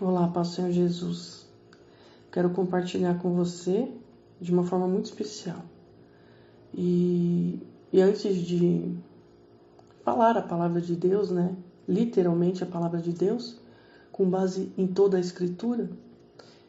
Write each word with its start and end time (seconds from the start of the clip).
Olá, 0.00 0.26
Pai 0.26 0.44
Senhor 0.44 0.72
Jesus. 0.72 1.46
Quero 2.32 2.50
compartilhar 2.50 3.20
com 3.20 3.34
você 3.34 3.88
de 4.40 4.50
uma 4.50 4.64
forma 4.64 4.88
muito 4.88 5.04
especial. 5.04 5.62
E, 6.74 7.60
e 7.92 8.00
antes 8.00 8.36
de 8.38 8.96
falar 10.02 10.36
a 10.36 10.42
palavra 10.42 10.80
de 10.80 10.96
Deus, 10.96 11.30
né? 11.30 11.54
Literalmente 11.86 12.64
a 12.64 12.66
palavra 12.66 13.00
de 13.00 13.12
Deus, 13.12 13.58
com 14.10 14.28
base 14.28 14.72
em 14.78 14.86
toda 14.86 15.18
a 15.18 15.20
Escritura, 15.20 15.90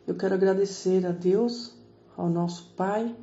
eu 0.05 0.15
quero 0.15 0.35
agradecer 0.35 1.05
a 1.05 1.11
Deus, 1.11 1.73
ao 2.17 2.29
nosso 2.29 2.73
Pai, 2.75 3.15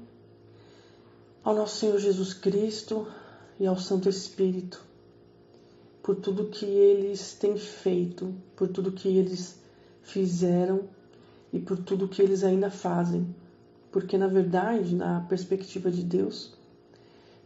ao 1.44 1.54
nosso 1.54 1.76
Senhor 1.76 1.98
Jesus 1.98 2.32
Cristo 2.32 3.06
e 3.60 3.66
ao 3.66 3.78
Santo 3.78 4.08
Espírito 4.08 4.90
por 6.02 6.16
tudo 6.16 6.46
que 6.46 6.64
eles 6.64 7.34
têm 7.34 7.56
feito, 7.56 8.34
por 8.56 8.68
tudo 8.68 8.90
que 8.90 9.06
eles 9.06 9.59
fizeram 10.02 10.88
e 11.52 11.58
por 11.58 11.78
tudo 11.78 12.08
que 12.08 12.22
eles 12.22 12.44
ainda 12.44 12.70
fazem. 12.70 13.34
Porque, 13.90 14.16
na 14.16 14.28
verdade, 14.28 14.94
na 14.94 15.20
perspectiva 15.22 15.90
de 15.90 16.02
Deus, 16.02 16.54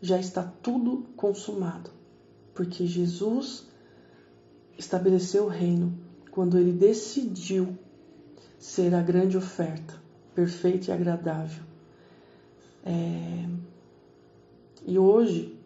já 0.01 0.19
está 0.19 0.43
tudo 0.43 1.07
consumado. 1.17 1.91
Porque 2.55 2.87
Jesus 2.87 3.67
estabeleceu 4.77 5.45
o 5.45 5.49
reino 5.49 5.99
quando 6.31 6.59
ele 6.59 6.73
decidiu 6.73 7.79
ser 8.59 8.95
a 8.95 9.03
grande 9.03 9.37
oferta, 9.37 9.95
perfeita 10.35 10.91
e 10.91 10.95
agradável. 10.95 11.63
É... 12.85 13.49
E 14.87 14.99
hoje, 14.99 15.59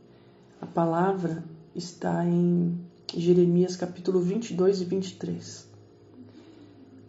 a 0.61 0.67
palavra 0.67 1.43
está 1.75 2.25
em 2.25 2.79
Jeremias 3.17 3.75
capítulo 3.77 4.21
22 4.21 4.83
e 4.83 4.85
23. 4.85 5.68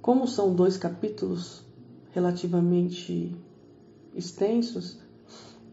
Como 0.01 0.27
são 0.27 0.53
dois 0.55 0.77
capítulos 0.77 1.61
relativamente 2.11 3.35
extensos, 4.15 4.97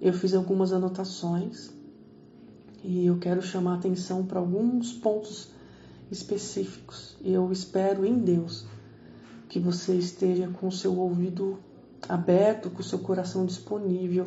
eu 0.00 0.12
fiz 0.12 0.34
algumas 0.34 0.72
anotações 0.72 1.70
e 2.84 3.06
eu 3.06 3.18
quero 3.18 3.40
chamar 3.40 3.72
a 3.72 3.76
atenção 3.76 4.26
para 4.26 4.40
alguns 4.40 4.92
pontos 4.92 5.50
específicos. 6.10 7.16
Eu 7.24 7.50
espero 7.50 8.04
em 8.04 8.18
Deus 8.18 8.66
que 9.48 9.58
você 9.58 9.94
esteja 9.94 10.48
com 10.48 10.68
o 10.68 10.72
seu 10.72 10.98
ouvido 10.98 11.58
aberto, 12.08 12.70
com 12.70 12.80
o 12.80 12.84
seu 12.84 12.98
coração 12.98 13.46
disponível 13.46 14.24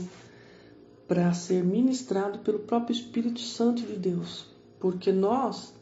para 1.07 1.33
ser 1.33 1.63
ministrado 1.63 2.39
pelo 2.39 2.59
próprio 2.59 2.93
Espírito 2.93 3.39
Santo 3.39 3.81
de 3.81 3.95
Deus. 3.95 4.45
Porque 4.79 5.11
nós 5.11 5.73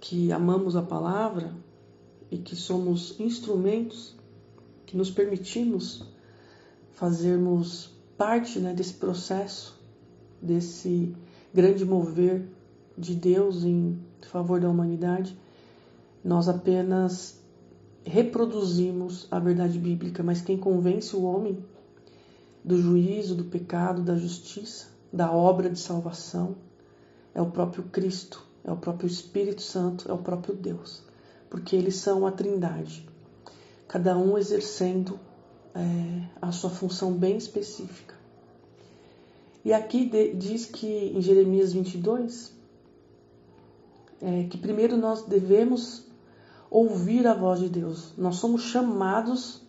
que 0.00 0.30
amamos 0.30 0.76
a 0.76 0.82
palavra, 0.82 1.52
e 2.30 2.38
que 2.38 2.56
somos 2.56 3.18
instrumentos 3.20 4.16
que 4.84 4.96
nos 4.96 5.10
permitimos 5.10 6.04
fazermos 6.92 7.90
parte 8.16 8.58
né, 8.58 8.72
desse 8.72 8.94
processo, 8.94 9.78
desse 10.40 11.14
grande 11.52 11.84
mover 11.84 12.48
de 12.96 13.14
Deus 13.14 13.64
em 13.64 13.98
favor 14.22 14.60
da 14.60 14.68
humanidade, 14.68 15.36
nós 16.24 16.48
apenas 16.48 17.40
reproduzimos 18.04 19.26
a 19.30 19.38
verdade 19.38 19.78
bíblica, 19.78 20.22
mas 20.22 20.40
quem 20.40 20.56
convence 20.56 21.14
o 21.14 21.22
homem 21.22 21.58
do 22.64 22.80
juízo, 22.80 23.34
do 23.34 23.44
pecado, 23.44 24.02
da 24.02 24.16
justiça, 24.16 24.88
da 25.12 25.30
obra 25.30 25.68
de 25.68 25.78
salvação 25.78 26.56
é 27.34 27.42
o 27.42 27.50
próprio 27.50 27.84
Cristo, 27.84 28.44
é 28.64 28.72
o 28.72 28.76
próprio 28.76 29.06
Espírito 29.06 29.62
Santo, 29.62 30.10
é 30.10 30.14
o 30.14 30.18
próprio 30.18 30.54
Deus 30.54 31.05
porque 31.56 31.74
eles 31.74 31.96
são 31.96 32.26
a 32.26 32.30
trindade, 32.30 33.08
cada 33.88 34.14
um 34.14 34.36
exercendo 34.36 35.18
é, 35.74 36.28
a 36.40 36.52
sua 36.52 36.68
função 36.68 37.14
bem 37.14 37.38
específica. 37.38 38.14
E 39.64 39.72
aqui 39.72 40.04
de, 40.04 40.34
diz 40.34 40.66
que 40.66 40.86
em 40.86 41.22
Jeremias 41.22 41.72
22, 41.72 42.52
é, 44.20 44.44
que 44.50 44.58
primeiro 44.58 44.98
nós 44.98 45.22
devemos 45.22 46.04
ouvir 46.70 47.26
a 47.26 47.32
voz 47.32 47.58
de 47.58 47.70
Deus. 47.70 48.12
Nós 48.18 48.36
somos 48.36 48.60
chamados 48.64 49.62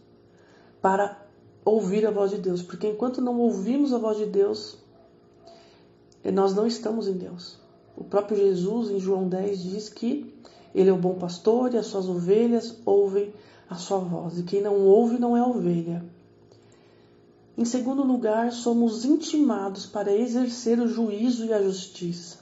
para 0.82 1.26
ouvir 1.64 2.06
a 2.06 2.12
voz 2.12 2.32
de 2.32 2.38
Deus, 2.38 2.62
porque 2.62 2.90
enquanto 2.90 3.22
não 3.22 3.40
ouvimos 3.40 3.94
a 3.94 3.98
voz 3.98 4.18
de 4.18 4.26
Deus, 4.26 4.78
nós 6.34 6.54
não 6.54 6.68
estamos 6.68 7.08
em 7.08 7.14
Deus. 7.14 7.58
O 7.96 8.04
próprio 8.04 8.36
Jesus, 8.36 8.90
em 8.92 9.00
João 9.00 9.30
10, 9.30 9.64
diz 9.64 9.88
que 9.88 10.36
ele 10.74 10.90
é 10.90 10.94
o 10.94 10.98
bom 10.98 11.16
pastor 11.16 11.74
e 11.74 11.78
as 11.78 11.88
suas 11.88 12.08
ovelhas 12.08 12.78
ouvem 12.86 13.34
a 13.70 13.76
sua 13.76 14.00
voz. 14.00 14.38
E 14.38 14.44
quem 14.44 14.62
não 14.62 14.86
ouve 14.86 15.18
não 15.18 15.36
é 15.36 15.42
ovelha. 15.42 16.04
Em 17.58 17.66
segundo 17.66 18.04
lugar, 18.04 18.52
somos 18.52 19.04
intimados 19.04 19.86
para 19.86 20.16
exercer 20.16 20.80
o 20.80 20.88
juízo 20.88 21.46
e 21.46 21.54
a 21.54 21.62
justiça. 21.62 22.38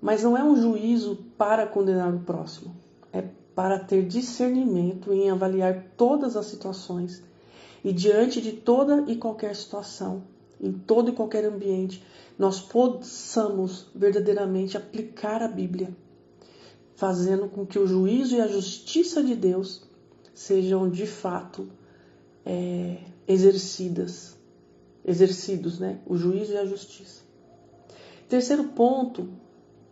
Mas 0.00 0.22
não 0.22 0.36
é 0.36 0.44
um 0.44 0.56
juízo 0.56 1.18
para 1.38 1.66
condenar 1.66 2.14
o 2.14 2.20
próximo, 2.20 2.76
é 3.12 3.24
para 3.54 3.78
ter 3.78 4.06
discernimento 4.06 5.12
em 5.12 5.30
avaliar 5.30 5.86
todas 5.96 6.36
as 6.36 6.46
situações 6.46 7.22
e 7.82 7.92
diante 7.92 8.42
de 8.42 8.52
toda 8.52 9.04
e 9.10 9.16
qualquer 9.16 9.56
situação, 9.56 10.22
em 10.60 10.72
todo 10.72 11.10
e 11.10 11.14
qualquer 11.14 11.44
ambiente, 11.44 12.04
nós 12.38 12.60
possamos 12.60 13.86
verdadeiramente 13.94 14.76
aplicar 14.76 15.42
a 15.42 15.48
Bíblia 15.48 15.94
fazendo 16.96 17.48
com 17.48 17.64
que 17.64 17.78
o 17.78 17.86
juízo 17.86 18.34
e 18.34 18.40
a 18.40 18.48
justiça 18.48 19.22
de 19.22 19.34
Deus 19.34 19.82
sejam 20.34 20.88
de 20.88 21.06
fato 21.06 21.68
é, 22.44 22.98
exercidas, 23.28 24.36
exercidos, 25.04 25.78
né? 25.78 26.00
O 26.06 26.16
juízo 26.16 26.52
e 26.52 26.56
a 26.56 26.66
justiça. 26.66 27.22
Terceiro 28.28 28.64
ponto 28.64 29.28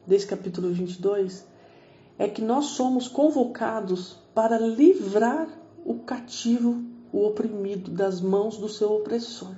desse 0.06 0.26
capítulo 0.26 0.70
22 0.70 1.46
é 2.18 2.26
que 2.26 2.42
nós 2.42 2.66
somos 2.66 3.06
convocados 3.06 4.16
para 4.34 4.58
livrar 4.58 5.48
o 5.84 5.96
cativo, 5.96 6.82
o 7.12 7.26
oprimido, 7.26 7.90
das 7.90 8.20
mãos 8.20 8.56
do 8.56 8.68
seu 8.68 8.92
opressor. 8.92 9.54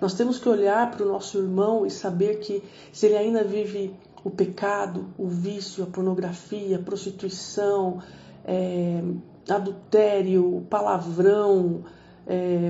Nós 0.00 0.14
temos 0.14 0.38
que 0.38 0.48
olhar 0.48 0.90
para 0.90 1.04
o 1.04 1.08
nosso 1.08 1.38
irmão 1.38 1.86
e 1.86 1.90
saber 1.90 2.40
que 2.40 2.62
se 2.92 3.06
ele 3.06 3.16
ainda 3.16 3.44
vive 3.44 3.94
o 4.26 4.30
pecado, 4.32 5.06
o 5.16 5.28
vício, 5.28 5.84
a 5.84 5.86
pornografia, 5.86 6.78
a 6.78 6.82
prostituição, 6.82 8.02
é, 8.44 9.00
adultério, 9.48 10.66
palavrão, 10.68 11.84
é, 12.26 12.68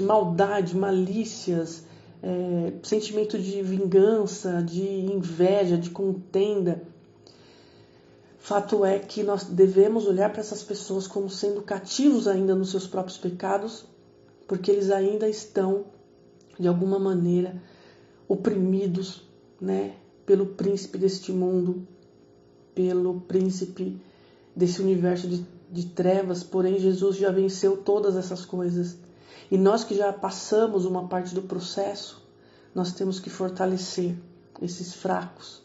maldade, 0.00 0.76
malícias, 0.76 1.84
é, 2.20 2.72
sentimento 2.82 3.38
de 3.38 3.62
vingança, 3.62 4.60
de 4.60 4.82
inveja, 4.82 5.78
de 5.78 5.90
contenda. 5.90 6.82
Fato 8.40 8.84
é 8.84 8.98
que 8.98 9.22
nós 9.22 9.44
devemos 9.44 10.04
olhar 10.04 10.32
para 10.32 10.40
essas 10.40 10.64
pessoas 10.64 11.06
como 11.06 11.30
sendo 11.30 11.62
cativos 11.62 12.26
ainda 12.26 12.56
nos 12.56 12.72
seus 12.72 12.88
próprios 12.88 13.18
pecados, 13.18 13.84
porque 14.48 14.68
eles 14.68 14.90
ainda 14.90 15.28
estão, 15.28 15.84
de 16.58 16.66
alguma 16.66 16.98
maneira, 16.98 17.62
oprimidos, 18.26 19.22
né? 19.60 19.94
Pelo 20.28 20.44
príncipe 20.44 20.98
deste 20.98 21.32
mundo, 21.32 21.88
pelo 22.74 23.18
príncipe 23.22 23.98
desse 24.54 24.82
universo 24.82 25.26
de, 25.26 25.42
de 25.72 25.86
trevas, 25.86 26.44
porém 26.44 26.78
Jesus 26.78 27.16
já 27.16 27.30
venceu 27.30 27.78
todas 27.78 28.14
essas 28.14 28.44
coisas. 28.44 28.98
E 29.50 29.56
nós 29.56 29.84
que 29.84 29.94
já 29.96 30.12
passamos 30.12 30.84
uma 30.84 31.08
parte 31.08 31.34
do 31.34 31.40
processo, 31.40 32.22
nós 32.74 32.92
temos 32.92 33.18
que 33.18 33.30
fortalecer 33.30 34.14
esses 34.60 34.92
fracos, 34.92 35.62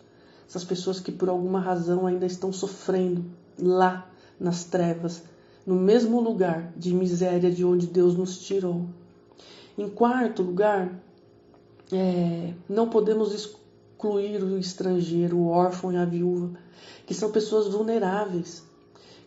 essas 0.47 0.63
pessoas 0.63 0.97
que 1.02 1.12
por 1.12 1.28
alguma 1.28 1.59
razão 1.59 2.07
ainda 2.07 2.25
estão 2.25 2.53
sofrendo 2.53 3.25
lá 3.59 4.09
nas 4.40 4.64
trevas, 4.64 5.23
no 5.67 5.76
mesmo 5.76 6.22
lugar 6.22 6.72
de 6.78 6.93
miséria 6.93 7.52
de 7.52 7.66
onde 7.66 7.85
Deus 7.85 8.16
nos 8.16 8.40
tirou. 8.40 8.85
Em 9.78 9.90
quarto 9.90 10.41
lugar, 10.41 11.03
é, 11.91 12.53
não 12.70 12.87
podemos 12.87 13.34
excluir 14.03 14.44
o 14.44 14.58
estrangeiro, 14.58 15.38
o 15.38 15.47
órfão 15.47 15.94
e 15.94 15.96
a 15.96 16.03
viúva, 16.03 16.52
que 17.05 17.14
são 17.14 17.32
pessoas 17.32 17.67
vulneráveis, 17.67 18.61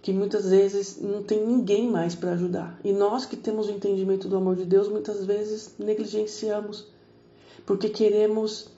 que 0.02 0.12
muitas 0.12 0.50
vezes 0.50 1.00
não 1.00 1.23
tem 1.23 1.44
ninguém 1.44 1.90
mais 1.90 2.14
para 2.14 2.32
ajudar. 2.32 2.78
E 2.84 2.93
nós 2.93 3.25
que 3.25 3.37
temos 3.37 3.69
o 3.69 3.73
entendimento 3.73 4.28
do 4.28 4.37
amor 4.37 4.55
de 4.55 4.67
Deus, 4.67 4.88
muitas 4.88 5.25
vezes 5.25 5.75
negligenciamos, 5.78 6.87
porque 7.64 7.88
queremos 7.88 8.69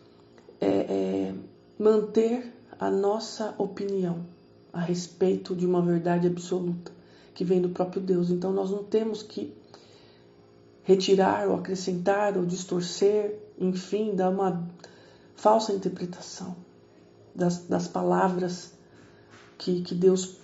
é, 0.60 0.68
é, 0.68 1.34
manter 1.76 2.52
a 2.78 2.90
nossa 2.90 3.54
opinião 3.58 4.24
a 4.72 4.80
respeito 4.80 5.54
de 5.54 5.66
uma 5.66 5.82
verdade 5.82 6.28
absoluta 6.28 6.92
que 7.34 7.44
vem 7.44 7.60
do 7.60 7.70
próprio 7.70 8.00
Deus. 8.00 8.30
Então 8.30 8.52
nós 8.52 8.70
não 8.70 8.84
temos 8.84 9.22
que 9.22 9.52
retirar 10.84 11.48
ou 11.48 11.56
acrescentar 11.56 12.36
ou 12.36 12.46
distorcer, 12.46 13.36
enfim, 13.58 14.14
dar 14.14 14.30
uma 14.30 14.64
falsa 15.38 15.72
interpretação 15.72 16.56
das, 17.32 17.58
das 17.66 17.86
palavras 17.86 18.72
que, 19.56 19.82
que 19.82 19.94
Deus 19.94 20.36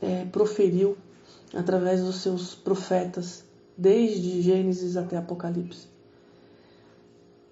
é, 0.00 0.24
proferiu 0.24 0.96
através 1.54 2.02
dos 2.02 2.16
seus 2.16 2.54
profetas, 2.54 3.44
desde 3.76 4.40
Gênesis 4.40 4.96
até 4.96 5.18
Apocalipse. 5.18 5.86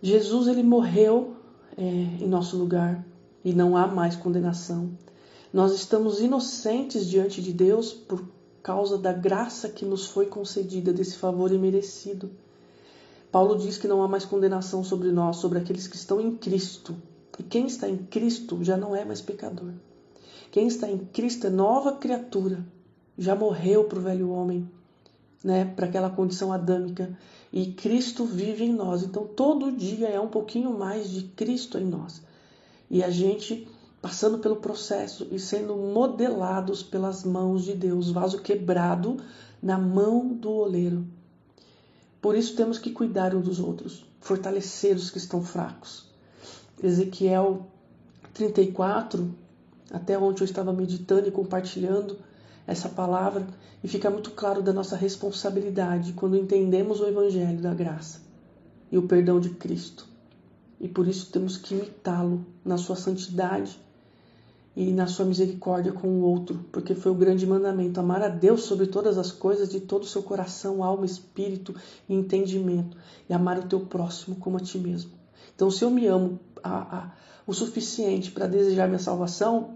Jesus 0.00 0.48
ele 0.48 0.62
morreu 0.62 1.36
é, 1.76 1.84
em 1.84 2.26
nosso 2.26 2.56
lugar 2.56 3.04
e 3.44 3.52
não 3.52 3.76
há 3.76 3.86
mais 3.86 4.16
condenação. 4.16 4.90
Nós 5.52 5.74
estamos 5.74 6.20
inocentes 6.20 7.06
diante 7.06 7.42
de 7.42 7.52
Deus 7.52 7.92
por 7.92 8.24
causa 8.62 8.96
da 8.96 9.12
graça 9.12 9.68
que 9.68 9.84
nos 9.84 10.06
foi 10.06 10.26
concedida, 10.26 10.90
desse 10.90 11.16
favor 11.16 11.52
imerecido. 11.52 12.30
Paulo 13.32 13.56
diz 13.56 13.78
que 13.78 13.88
não 13.88 14.02
há 14.02 14.06
mais 14.06 14.26
condenação 14.26 14.84
sobre 14.84 15.10
nós, 15.10 15.36
sobre 15.36 15.58
aqueles 15.58 15.88
que 15.88 15.96
estão 15.96 16.20
em 16.20 16.36
Cristo. 16.36 16.94
E 17.38 17.42
quem 17.42 17.66
está 17.66 17.88
em 17.88 17.96
Cristo 17.96 18.62
já 18.62 18.76
não 18.76 18.94
é 18.94 19.06
mais 19.06 19.22
pecador. 19.22 19.72
Quem 20.50 20.66
está 20.66 20.86
em 20.86 20.98
Cristo 20.98 21.46
é 21.46 21.50
nova 21.50 21.92
criatura. 21.92 22.62
Já 23.16 23.34
morreu 23.34 23.84
para 23.84 23.98
o 23.98 24.02
velho 24.02 24.30
homem, 24.30 24.70
né, 25.42 25.64
para 25.64 25.86
aquela 25.86 26.10
condição 26.10 26.52
adâmica. 26.52 27.18
E 27.50 27.72
Cristo 27.72 28.26
vive 28.26 28.64
em 28.64 28.72
nós. 28.74 29.02
Então 29.02 29.26
todo 29.26 29.72
dia 29.72 30.08
é 30.08 30.20
um 30.20 30.28
pouquinho 30.28 30.78
mais 30.78 31.10
de 31.10 31.22
Cristo 31.22 31.78
em 31.78 31.86
nós. 31.86 32.20
E 32.90 33.02
a 33.02 33.08
gente 33.08 33.66
passando 34.02 34.40
pelo 34.40 34.56
processo 34.56 35.26
e 35.30 35.38
sendo 35.38 35.74
modelados 35.74 36.82
pelas 36.82 37.24
mãos 37.24 37.64
de 37.64 37.72
Deus, 37.72 38.10
vaso 38.10 38.42
quebrado 38.42 39.16
na 39.62 39.78
mão 39.78 40.28
do 40.34 40.50
oleiro. 40.50 41.06
Por 42.22 42.36
isso 42.36 42.54
temos 42.54 42.78
que 42.78 42.92
cuidar 42.92 43.34
uns 43.34 43.44
dos 43.44 43.58
outros, 43.58 44.06
fortalecer 44.20 44.94
os 44.94 45.10
que 45.10 45.18
estão 45.18 45.42
fracos. 45.42 46.06
Ezequiel 46.80 47.66
34, 48.32 49.34
até 49.90 50.16
ontem 50.16 50.42
eu 50.42 50.44
estava 50.44 50.72
meditando 50.72 51.26
e 51.26 51.32
compartilhando 51.32 52.16
essa 52.64 52.88
palavra, 52.88 53.44
e 53.82 53.88
fica 53.88 54.08
muito 54.08 54.30
claro 54.30 54.62
da 54.62 54.72
nossa 54.72 54.94
responsabilidade 54.94 56.12
quando 56.12 56.36
entendemos 56.36 57.00
o 57.00 57.08
Evangelho 57.08 57.60
da 57.60 57.74
graça 57.74 58.20
e 58.92 58.96
o 58.96 59.02
perdão 59.02 59.40
de 59.40 59.50
Cristo. 59.50 60.06
E 60.78 60.86
por 60.86 61.08
isso 61.08 61.32
temos 61.32 61.56
que 61.56 61.74
imitá-lo 61.74 62.46
na 62.64 62.78
sua 62.78 62.94
santidade 62.94 63.80
e 64.74 64.90
na 64.90 65.06
sua 65.06 65.26
misericórdia 65.26 65.92
com 65.92 66.08
o 66.08 66.22
outro, 66.22 66.64
porque 66.72 66.94
foi 66.94 67.12
o 67.12 67.14
grande 67.14 67.46
mandamento: 67.46 68.00
amar 68.00 68.22
a 68.22 68.28
Deus 68.28 68.62
sobre 68.62 68.86
todas 68.86 69.18
as 69.18 69.30
coisas, 69.30 69.68
de 69.68 69.80
todo 69.80 70.02
o 70.02 70.06
seu 70.06 70.22
coração, 70.22 70.82
alma, 70.82 71.04
espírito 71.04 71.74
e 72.08 72.14
entendimento, 72.14 72.96
e 73.28 73.34
amar 73.34 73.58
o 73.58 73.66
teu 73.66 73.80
próximo 73.80 74.36
como 74.36 74.56
a 74.56 74.60
ti 74.60 74.78
mesmo. 74.78 75.10
Então, 75.54 75.70
se 75.70 75.84
eu 75.84 75.90
me 75.90 76.06
amo 76.06 76.40
a, 76.62 76.98
a, 76.98 77.12
o 77.46 77.52
suficiente 77.52 78.30
para 78.30 78.46
desejar 78.46 78.88
minha 78.88 78.98
salvação, 78.98 79.74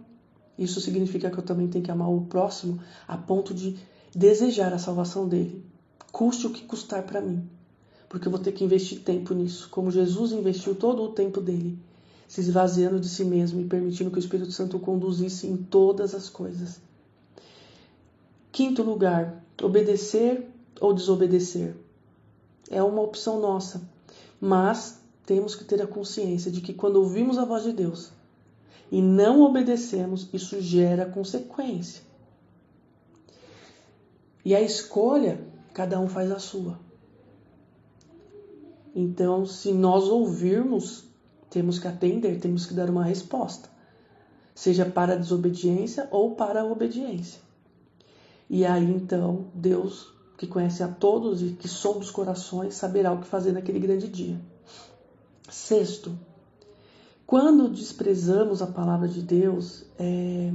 isso 0.58 0.80
significa 0.80 1.30
que 1.30 1.38
eu 1.38 1.44
também 1.44 1.68
tenho 1.68 1.84
que 1.84 1.90
amar 1.90 2.10
o 2.10 2.22
próximo 2.22 2.80
a 3.06 3.16
ponto 3.18 3.52
de 3.52 3.76
desejar 4.14 4.72
a 4.72 4.78
salvação 4.78 5.28
dele, 5.28 5.62
custe 6.10 6.46
o 6.46 6.50
que 6.50 6.64
custar 6.64 7.02
para 7.02 7.20
mim, 7.20 7.46
porque 8.08 8.26
eu 8.26 8.32
vou 8.32 8.40
ter 8.40 8.52
que 8.52 8.64
investir 8.64 9.00
tempo 9.00 9.34
nisso, 9.34 9.68
como 9.68 9.90
Jesus 9.90 10.32
investiu 10.32 10.74
todo 10.74 11.02
o 11.02 11.08
tempo 11.12 11.38
dele 11.38 11.78
se 12.26 12.40
esvaziando 12.40 12.98
de 12.98 13.08
si 13.08 13.24
mesmo 13.24 13.60
e 13.60 13.64
permitindo 13.64 14.10
que 14.10 14.18
o 14.18 14.20
Espírito 14.20 14.52
Santo 14.52 14.78
conduzisse 14.78 15.46
em 15.46 15.56
todas 15.56 16.14
as 16.14 16.28
coisas. 16.28 16.80
Quinto 18.50 18.82
lugar, 18.82 19.44
obedecer 19.62 20.48
ou 20.80 20.92
desobedecer. 20.92 21.76
É 22.70 22.82
uma 22.82 23.02
opção 23.02 23.40
nossa, 23.40 23.88
mas 24.40 25.00
temos 25.24 25.54
que 25.54 25.64
ter 25.64 25.80
a 25.82 25.86
consciência 25.86 26.50
de 26.50 26.60
que 26.60 26.74
quando 26.74 26.96
ouvimos 26.96 27.38
a 27.38 27.44
voz 27.44 27.64
de 27.64 27.72
Deus 27.72 28.10
e 28.90 29.02
não 29.02 29.42
obedecemos, 29.42 30.28
isso 30.32 30.60
gera 30.60 31.06
consequência. 31.06 32.02
E 34.44 34.54
a 34.54 34.60
escolha, 34.60 35.40
cada 35.74 35.98
um 35.98 36.08
faz 36.08 36.30
a 36.30 36.38
sua. 36.38 36.78
Então, 38.94 39.44
se 39.44 39.72
nós 39.72 40.04
ouvirmos 40.04 41.05
temos 41.56 41.78
que 41.78 41.88
atender, 41.88 42.38
temos 42.38 42.66
que 42.66 42.74
dar 42.74 42.90
uma 42.90 43.02
resposta, 43.02 43.66
seja 44.54 44.84
para 44.84 45.14
a 45.14 45.16
desobediência 45.16 46.06
ou 46.10 46.34
para 46.34 46.60
a 46.60 46.66
obediência. 46.66 47.40
E 48.50 48.66
aí 48.66 48.92
então 48.92 49.46
Deus, 49.54 50.12
que 50.36 50.46
conhece 50.46 50.82
a 50.82 50.88
todos 50.88 51.40
e 51.40 51.52
que 51.52 51.66
sonda 51.66 52.00
os 52.00 52.10
corações, 52.10 52.74
saberá 52.74 53.10
o 53.10 53.22
que 53.22 53.26
fazer 53.26 53.52
naquele 53.52 53.78
grande 53.78 54.06
dia. 54.06 54.38
Sexto, 55.48 56.14
quando 57.26 57.70
desprezamos 57.70 58.60
a 58.60 58.66
palavra 58.66 59.08
de 59.08 59.22
Deus, 59.22 59.86
é... 59.98 60.52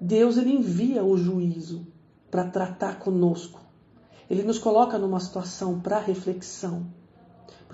Deus 0.00 0.36
ele 0.36 0.50
envia 0.50 1.04
o 1.04 1.16
juízo 1.16 1.86
para 2.28 2.44
tratar 2.50 2.98
conosco. 2.98 3.60
Ele 4.28 4.42
nos 4.42 4.58
coloca 4.58 4.98
numa 4.98 5.20
situação 5.20 5.78
para 5.78 6.00
reflexão. 6.00 6.88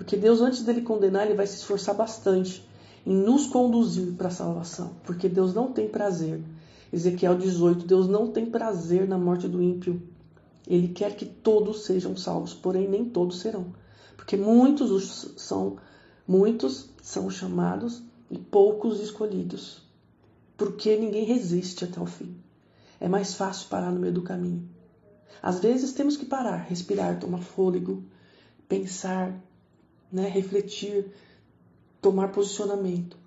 Porque 0.01 0.17
Deus, 0.17 0.41
antes 0.41 0.63
dele 0.63 0.81
condenar, 0.81 1.27
ele 1.27 1.35
vai 1.35 1.45
se 1.45 1.57
esforçar 1.57 1.93
bastante 1.93 2.67
em 3.05 3.13
nos 3.13 3.45
conduzir 3.45 4.13
para 4.13 4.29
a 4.29 4.31
salvação. 4.31 4.93
Porque 5.03 5.29
Deus 5.29 5.53
não 5.53 5.71
tem 5.71 5.87
prazer. 5.87 6.41
Ezequiel 6.91 7.37
18: 7.37 7.85
Deus 7.85 8.07
não 8.07 8.31
tem 8.31 8.47
prazer 8.47 9.07
na 9.07 9.15
morte 9.15 9.47
do 9.47 9.61
ímpio. 9.61 10.01
Ele 10.67 10.87
quer 10.87 11.15
que 11.15 11.23
todos 11.23 11.85
sejam 11.85 12.17
salvos, 12.17 12.51
porém 12.51 12.89
nem 12.89 13.05
todos 13.05 13.41
serão. 13.41 13.67
Porque 14.17 14.35
muitos 14.35 15.33
são 15.37 15.77
muitos 16.27 16.89
são 17.03 17.29
chamados 17.29 18.01
e 18.31 18.39
poucos 18.39 18.99
escolhidos. 18.99 19.83
Porque 20.57 20.97
ninguém 20.97 21.25
resiste 21.25 21.85
até 21.85 22.01
o 22.01 22.07
fim. 22.07 22.35
É 22.99 23.07
mais 23.07 23.35
fácil 23.35 23.69
parar 23.69 23.91
no 23.91 23.99
meio 23.99 24.13
do 24.13 24.23
caminho. 24.23 24.67
Às 25.43 25.59
vezes 25.59 25.93
temos 25.93 26.17
que 26.17 26.25
parar, 26.25 26.57
respirar, 26.57 27.19
tomar 27.19 27.41
fôlego, 27.43 28.03
pensar, 28.67 29.39
né, 30.11 30.27
refletir, 30.27 31.05
tomar 32.01 32.29
posicionamento. 32.29 33.17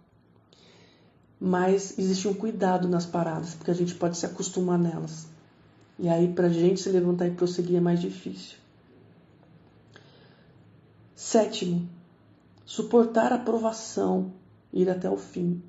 Mas 1.40 1.98
existe 1.98 2.28
um 2.28 2.34
cuidado 2.34 2.88
nas 2.88 3.06
paradas, 3.06 3.54
porque 3.54 3.70
a 3.70 3.74
gente 3.74 3.94
pode 3.94 4.16
se 4.16 4.26
acostumar 4.26 4.78
nelas. 4.78 5.26
E 5.98 6.08
aí, 6.08 6.32
para 6.32 6.46
a 6.46 6.50
gente 6.50 6.80
se 6.80 6.88
levantar 6.88 7.26
e 7.26 7.32
prosseguir 7.32 7.76
é 7.76 7.80
mais 7.80 8.00
difícil. 8.00 8.56
Sétimo, 11.14 11.88
suportar 12.64 13.32
a 13.32 13.38
provação, 13.38 14.32
ir 14.72 14.90
até 14.90 15.08
o 15.08 15.16
fim. 15.16 15.62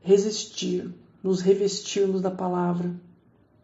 Resistir, 0.00 0.92
nos 1.22 1.40
revestirmos 1.40 2.20
da 2.20 2.30
palavra, 2.30 2.94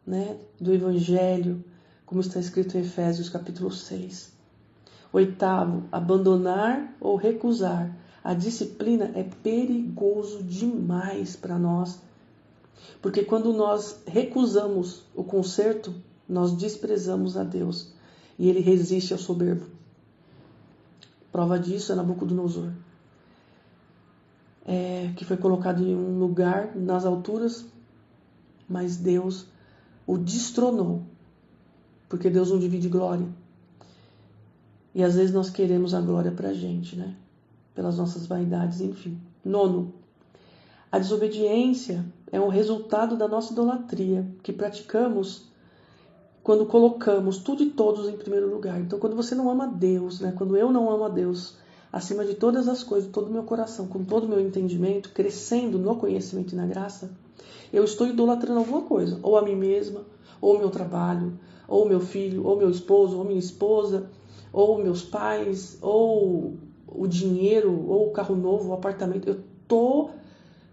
né, 0.07 0.39
do 0.61 0.73
Evangelho, 0.73 1.63
como 2.07 2.21
está 2.21 2.41
escrito 2.41 2.77
em 2.77 2.81
Efésios 2.81 3.29
capítulo 3.29 3.71
6. 3.71 4.38
Oitavo, 5.13 5.85
abandonar 5.91 6.95
ou 7.01 7.17
recusar. 7.17 7.97
A 8.23 8.35
disciplina 8.35 9.11
é 9.15 9.23
perigoso 9.23 10.43
demais 10.43 11.35
para 11.35 11.59
nós, 11.59 11.99
porque 13.01 13.25
quando 13.25 13.53
nós 13.53 14.03
recusamos 14.07 15.03
o 15.15 15.25
conserto, 15.25 15.95
nós 16.29 16.53
desprezamos 16.53 17.37
a 17.37 17.45
Deus 17.45 17.95
e 18.39 18.49
ele 18.49 18.61
resiste 18.61 19.13
ao 19.13 19.19
soberbo. 19.19 19.67
Prova 21.33 21.59
disso 21.59 21.93
é 21.93 21.95
Nabucodonosor, 21.95 22.71
é, 24.67 25.13
que 25.17 25.25
foi 25.25 25.37
colocado 25.37 25.83
em 25.83 25.95
um 25.95 26.19
lugar 26.19 26.77
nas 26.77 27.07
alturas, 27.07 27.65
mas 28.69 28.97
Deus 28.97 29.47
o 30.07 30.19
destronou, 30.19 31.03
porque 32.09 32.29
Deus 32.29 32.51
não 32.51 32.59
divide 32.59 32.89
glória. 32.89 33.27
E 34.95 35.03
às 35.03 35.15
vezes 35.15 35.33
nós 35.33 35.51
queremos 35.51 35.95
a 35.95 36.01
glória 36.01 36.31
para 36.31 36.51
a 36.51 36.55
gente, 36.55 36.97
né? 36.97 37.15
Pelas 37.75 37.99
nossas 37.99 38.27
vaidades, 38.27 38.81
enfim. 38.81 39.19
Nono, 39.45 39.93
a 40.91 40.99
desobediência 40.99 42.05
é 42.33 42.41
um 42.41 42.49
resultado 42.49 43.17
da 43.17 43.29
nossa 43.29 43.53
idolatria 43.53 44.27
que 44.43 44.53
praticamos 44.53 45.49
quando 46.43 46.65
colocamos 46.65 47.39
tudo 47.39 47.63
e 47.63 47.71
todos 47.71 48.09
em 48.09 48.17
primeiro 48.17 48.51
lugar. 48.51 48.81
Então, 48.81 48.99
quando 48.99 49.15
você 49.15 49.35
não 49.35 49.51
ama 49.51 49.67
Deus, 49.67 50.21
né? 50.21 50.33
Quando 50.37 50.57
eu 50.57 50.73
não 50.73 50.91
amo 50.91 51.05
a 51.05 51.09
Deus 51.09 51.57
acima 51.93 52.25
de 52.25 52.35
todas 52.35 52.69
as 52.69 52.83
coisas, 52.83 53.11
todo 53.11 53.29
o 53.29 53.33
meu 53.33 53.43
coração, 53.43 53.87
com 53.87 54.05
todo 54.05 54.25
o 54.25 54.29
meu 54.29 54.41
entendimento, 54.41 55.11
crescendo 55.11 55.79
no 55.79 55.97
conhecimento 55.97 56.53
e 56.53 56.57
na 56.57 56.67
graça, 56.67 57.11
eu 57.73 57.85
estou 57.85 58.07
idolatrando 58.07 58.61
alguma 58.61 58.83
coisa, 58.83 59.19
ou 59.23 59.37
a 59.37 59.43
mim 59.43 59.57
mesma, 59.57 60.03
ou 60.41 60.57
o 60.57 60.59
meu 60.59 60.71
trabalho, 60.71 61.39
ou 61.67 61.85
o 61.85 61.89
meu 61.89 62.01
filho, 62.01 62.47
ou 62.47 62.57
meu 62.57 62.71
esposo, 62.71 63.19
ou 63.19 63.25
minha 63.25 63.39
esposa, 63.39 64.09
ou 64.53 64.83
meus 64.83 65.03
pais, 65.03 65.79
ou 65.81 66.57
o 66.87 67.07
dinheiro, 67.07 67.87
ou 67.89 68.09
o 68.09 68.13
carro 68.13 68.35
novo, 68.35 68.71
o 68.71 68.73
apartamento. 68.73 69.29
Eu 69.29 69.43
tô 69.67 70.11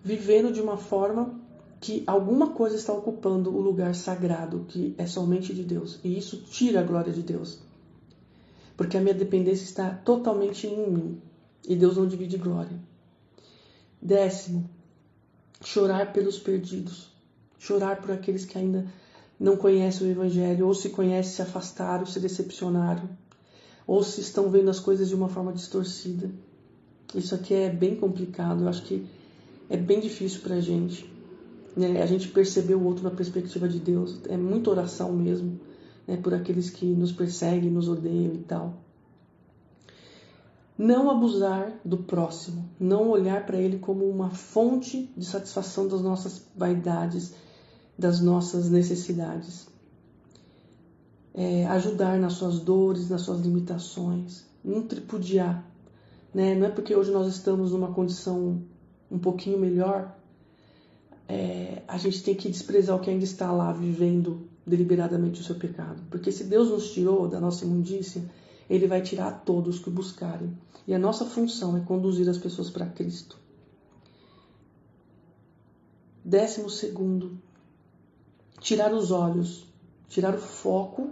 vivendo 0.04 0.52
de 0.52 0.62
uma 0.62 0.78
forma 0.78 1.40
que 1.82 2.04
alguma 2.08 2.52
coisa 2.52 2.76
está 2.76 2.94
ocupando 2.94 3.56
o 3.56 3.62
lugar 3.62 3.94
sagrado 3.94 4.66
que 4.68 4.96
é 4.98 5.06
somente 5.06 5.54
de 5.54 5.64
Deus. 5.64 6.00
E 6.04 6.18
isso 6.18 6.38
tira 6.38 6.80
a 6.80 6.84
glória 6.84 7.12
de 7.12 7.22
Deus. 7.22 7.60
Porque 8.78 8.98
a 8.98 9.02
minha 9.02 9.14
dependência 9.14 9.64
está 9.64 9.90
totalmente 9.90 10.68
em 10.68 10.92
mim. 10.92 11.22
E 11.68 11.76
Deus 11.76 11.98
não 11.98 12.08
divide 12.08 12.38
glória. 12.38 12.78
Décimo, 14.02 14.70
chorar 15.64 16.14
pelos 16.14 16.38
perdidos. 16.38 17.14
chorar 17.58 18.02
por 18.02 18.12
aqueles 18.12 18.46
que 18.46 18.58
ainda 18.58 18.86
não 19.40 19.58
conhecem 19.58 20.08
o 20.08 20.12
Evangelho, 20.12 20.68
ou 20.68 20.74
se 20.74 20.90
conhecem, 20.90 21.34
se 21.34 21.42
afastaram, 21.42 22.06
se 22.06 22.20
decepcionaram, 22.20 23.10
ou 23.88 24.04
se 24.04 24.22
estão 24.22 24.50
vendo 24.50 24.70
as 24.70 24.80
coisas 24.80 25.08
de 25.10 25.16
uma 25.16 25.30
forma 25.30 25.54
distorcida. 25.54 26.30
Isso 27.14 27.36
aqui 27.36 27.54
é 27.54 27.70
bem 27.70 27.96
complicado, 27.96 28.64
eu 28.64 28.68
acho 28.68 28.84
que 28.84 29.06
é 29.70 29.78
bem 29.78 30.00
difícil 30.00 30.42
para 30.42 30.56
a 30.56 30.62
gente. 30.62 31.10
Né? 31.76 32.02
A 32.02 32.06
gente 32.06 32.30
perceber 32.30 32.76
o 32.76 32.84
outro 32.84 33.04
na 33.04 33.12
perspectiva 33.12 33.68
de 33.68 33.80
Deus, 33.80 34.20
é 34.28 34.38
muita 34.38 34.70
oração 34.70 35.14
mesmo, 35.14 35.60
né? 36.08 36.18
por 36.18 36.34
aqueles 36.34 36.70
que 36.70 36.86
nos 36.86 37.12
perseguem, 37.12 37.70
nos 37.70 37.88
odeiam 37.88 38.34
e 38.34 38.40
tal. 38.40 38.74
Não 40.78 41.10
abusar 41.10 41.80
do 41.86 41.98
próximo, 41.98 42.70
não 42.78 43.10
olhar 43.10 43.46
para 43.46 43.58
ele 43.58 43.80
como 43.80 44.04
uma 44.10 44.30
fonte 44.32 45.10
de 45.16 45.26
satisfação 45.26 45.88
das 45.88 46.02
nossas 46.02 46.42
vaidades, 46.54 47.34
das 47.98 48.20
nossas 48.20 48.70
necessidades. 48.70 49.68
É, 51.38 51.66
ajudar 51.68 52.18
nas 52.18 52.34
suas 52.34 52.60
dores, 52.60 53.10
nas 53.10 53.22
suas 53.22 53.42
limitações, 53.42 54.46
não 54.64 54.82
tripudiar. 54.82 55.70
Né? 56.34 56.56
Não 56.56 56.68
é 56.68 56.70
porque 56.70 56.96
hoje 56.96 57.12
nós 57.12 57.28
estamos 57.28 57.74
numa 57.74 57.92
condição 57.92 58.62
um 59.12 59.20
pouquinho 59.20 59.60
melhor, 59.60 60.16
é, 61.28 61.82
a 61.88 61.98
gente 61.98 62.24
tem 62.24 62.36
que 62.36 62.50
desprezar 62.50 62.96
o 62.96 63.00
que 63.00 63.10
ainda 63.10 63.24
está 63.24 63.52
lá 63.52 63.72
vivendo 63.72 64.48
deliberadamente 64.66 65.42
o 65.42 65.44
seu 65.44 65.56
pecado. 65.56 66.02
Porque 66.10 66.32
se 66.32 66.44
Deus 66.44 66.70
nos 66.70 66.92
tirou 66.92 67.28
da 67.28 67.40
nossa 67.40 67.66
imundícia, 67.66 68.24
Ele 68.70 68.88
vai 68.88 69.02
tirar 69.02 69.44
todos 69.44 69.80
que 69.80 69.90
o 69.90 69.92
buscarem. 69.92 70.56
E 70.88 70.94
a 70.94 71.00
nossa 71.00 71.26
função 71.26 71.76
é 71.78 71.82
conduzir 71.82 72.30
as 72.30 72.38
pessoas 72.38 72.70
para 72.70 72.86
Cristo. 72.86 73.38
Décimo 76.24 76.70
segundo, 76.70 77.38
tirar 78.60 78.94
os 78.94 79.12
olhos, 79.12 79.68
tirar 80.10 80.34
o 80.34 80.40
foco, 80.40 81.12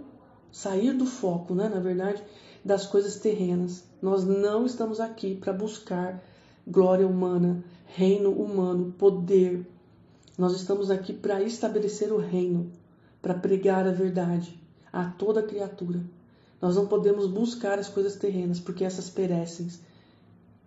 sair 0.54 0.92
do 0.92 1.04
foco, 1.04 1.52
né, 1.52 1.68
na 1.68 1.80
verdade, 1.80 2.22
das 2.64 2.86
coisas 2.86 3.16
terrenas. 3.16 3.82
Nós 4.00 4.24
não 4.24 4.64
estamos 4.64 5.00
aqui 5.00 5.34
para 5.34 5.52
buscar 5.52 6.22
glória 6.64 7.08
humana, 7.08 7.64
reino 7.86 8.30
humano, 8.30 8.94
poder. 8.96 9.66
Nós 10.38 10.54
estamos 10.54 10.92
aqui 10.92 11.12
para 11.12 11.42
estabelecer 11.42 12.12
o 12.12 12.18
reino, 12.18 12.70
para 13.20 13.34
pregar 13.34 13.84
a 13.84 13.90
verdade 13.90 14.56
a 14.92 15.06
toda 15.06 15.42
criatura. 15.42 16.00
Nós 16.62 16.76
não 16.76 16.86
podemos 16.86 17.26
buscar 17.26 17.80
as 17.80 17.88
coisas 17.88 18.14
terrenas, 18.14 18.60
porque 18.60 18.84
essas 18.84 19.10
perecem. 19.10 19.66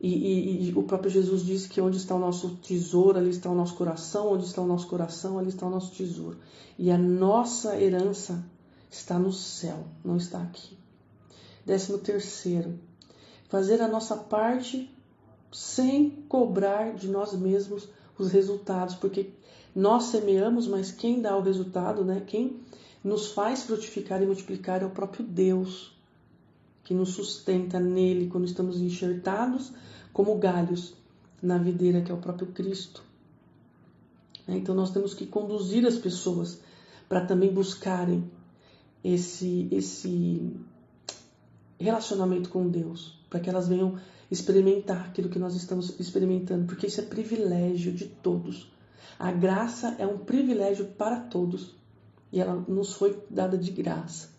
E, 0.02 0.10
e, 0.10 0.70
e, 0.70 0.74
o 0.78 0.84
próprio 0.84 1.10
Jesus 1.10 1.46
disse 1.46 1.70
que 1.70 1.80
onde 1.80 1.96
está 1.96 2.14
o 2.14 2.20
nosso 2.20 2.58
tesouro, 2.58 3.18
ali 3.18 3.30
está 3.30 3.50
o 3.50 3.56
nosso 3.56 3.76
coração, 3.76 4.34
onde 4.34 4.44
está 4.44 4.62
o 4.62 4.68
nosso 4.68 4.88
coração, 4.88 5.40
ali 5.40 5.48
está 5.48 5.66
o 5.66 5.70
nosso 5.70 5.96
tesouro. 5.96 6.38
E 6.78 6.92
a 6.92 6.98
nossa 6.98 7.82
herança 7.82 8.44
está 8.90 9.18
no 9.20 9.32
céu, 9.32 9.86
não 10.04 10.18
está 10.18 10.42
aqui. 10.42 10.78
Décimo 11.66 11.98
terceiro, 11.98 12.80
fazer 13.50 13.82
a 13.82 13.88
nossa 13.88 14.16
parte 14.16 14.90
sem 15.52 16.10
cobrar 16.28 16.94
de 16.94 17.08
nós 17.08 17.34
mesmos 17.34 17.88
os 18.18 18.32
resultados, 18.32 18.96
porque 18.96 19.30
nós 19.76 20.06
semeamos, 20.06 20.68
mas 20.68 20.92
quem 20.92 21.22
dá 21.22 21.38
o 21.38 21.42
resultado, 21.42 22.04
né? 22.04 22.24
Quem 22.26 22.60
nos 23.04 23.32
faz 23.32 23.64
frutificar 23.64 24.22
e 24.22 24.26
multiplicar 24.26 24.82
é 24.82 24.86
o 24.86 24.90
próprio 24.90 25.26
Deus, 25.26 25.96
que 26.84 26.94
nos 26.94 27.10
sustenta 27.10 27.80
nele 27.80 28.28
quando 28.28 28.46
estamos 28.46 28.80
enxertados 28.80 29.72
como 30.12 30.38
galhos 30.38 30.94
na 31.42 31.58
videira, 31.58 32.02
que 32.02 32.12
é 32.12 32.16
o 32.16 32.20
próprio 32.20 32.48
Cristo. 32.48 33.04
Então 34.48 34.74
nós 34.74 34.92
temos 34.92 35.14
que 35.14 35.26
conduzir 35.28 35.86
as 35.86 35.98
pessoas 35.98 36.60
para 37.08 37.26
também 37.26 37.54
buscarem 37.54 38.30
esse, 39.14 39.70
esse 39.72 40.54
relacionamento 41.80 42.50
com 42.50 42.68
Deus, 42.68 43.18
para 43.30 43.40
que 43.40 43.50
elas 43.50 43.68
venham 43.68 43.98
experimentar 44.30 45.06
aquilo 45.06 45.30
que 45.30 45.40
nós 45.40 45.56
estamos 45.56 45.98
experimentando, 45.98 46.66
porque 46.66 46.88
isso 46.88 47.00
é 47.00 47.04
privilégio 47.06 47.94
de 47.94 48.06
todos. 48.06 48.70
A 49.18 49.32
graça 49.32 49.96
é 49.98 50.06
um 50.06 50.18
privilégio 50.18 50.88
para 50.98 51.22
todos 51.22 51.74
e 52.34 52.42
ela 52.42 52.56
nos 52.68 52.94
foi 52.94 53.18
dada 53.30 53.58
de 53.58 53.72
graça. 53.72 54.30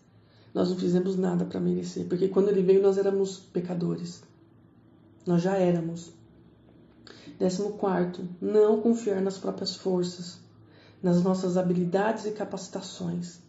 Nós 0.53 0.69
não 0.69 0.77
fizemos 0.77 1.15
nada 1.15 1.45
para 1.45 1.59
merecer, 1.59 2.07
porque 2.07 2.27
quando 2.27 2.49
ele 2.49 2.61
veio 2.61 2.81
nós 2.81 2.97
éramos 2.97 3.37
pecadores. 3.37 4.21
Nós 5.25 5.41
já 5.41 5.57
éramos. 5.57 6.11
Décimo 7.39 7.73
quarto, 7.73 8.27
não 8.39 8.81
confiar 8.81 9.21
nas 9.21 9.37
próprias 9.37 9.75
forças, 9.75 10.39
nas 11.01 11.23
nossas 11.23 11.57
habilidades 11.57 12.25
e 12.25 12.31
capacitações, 12.31 13.39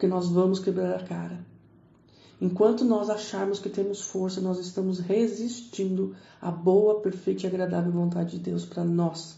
porque 0.00 0.08
nós 0.08 0.28
vamos 0.28 0.58
quebrar 0.58 0.96
a 0.96 1.04
cara. 1.04 1.44
Enquanto 2.40 2.86
nós 2.86 3.10
acharmos 3.10 3.58
que 3.58 3.68
temos 3.68 4.00
força, 4.00 4.40
nós 4.40 4.58
estamos 4.58 4.98
resistindo 4.98 6.16
à 6.40 6.50
boa, 6.50 7.02
perfeita 7.02 7.42
e 7.42 7.46
agradável 7.46 7.92
vontade 7.92 8.30
de 8.30 8.38
Deus 8.38 8.64
para 8.64 8.82
nós. 8.82 9.36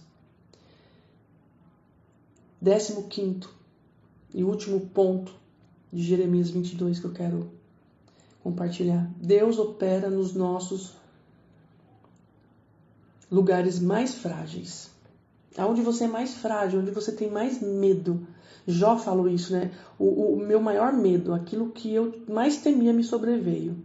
Décimo 2.60 3.08
quinto 3.08 3.52
e 4.32 4.44
último 4.44 4.78
ponto 4.78 5.34
de 5.92 6.00
Jeremias 6.00 6.50
22 6.50 7.00
que 7.00 7.06
eu 7.06 7.12
quero 7.12 7.50
compartilhar. 8.40 9.10
Deus 9.16 9.58
opera 9.58 10.08
nos 10.08 10.32
nossos 10.32 10.92
lugares 13.28 13.80
mais 13.80 14.14
frágeis. 14.14 14.91
Aonde 15.56 15.82
você 15.82 16.04
é 16.04 16.08
mais 16.08 16.34
frágil, 16.34 16.80
onde 16.80 16.90
você 16.90 17.12
tem 17.12 17.30
mais 17.30 17.60
medo, 17.60 18.26
Jó 18.66 18.96
falou 18.96 19.28
isso, 19.28 19.52
né? 19.52 19.70
O, 19.98 20.34
o 20.34 20.36
meu 20.36 20.60
maior 20.60 20.92
medo, 20.92 21.34
aquilo 21.34 21.70
que 21.70 21.92
eu 21.92 22.22
mais 22.28 22.58
temia, 22.58 22.92
me 22.92 23.02
sobreveio. 23.02 23.76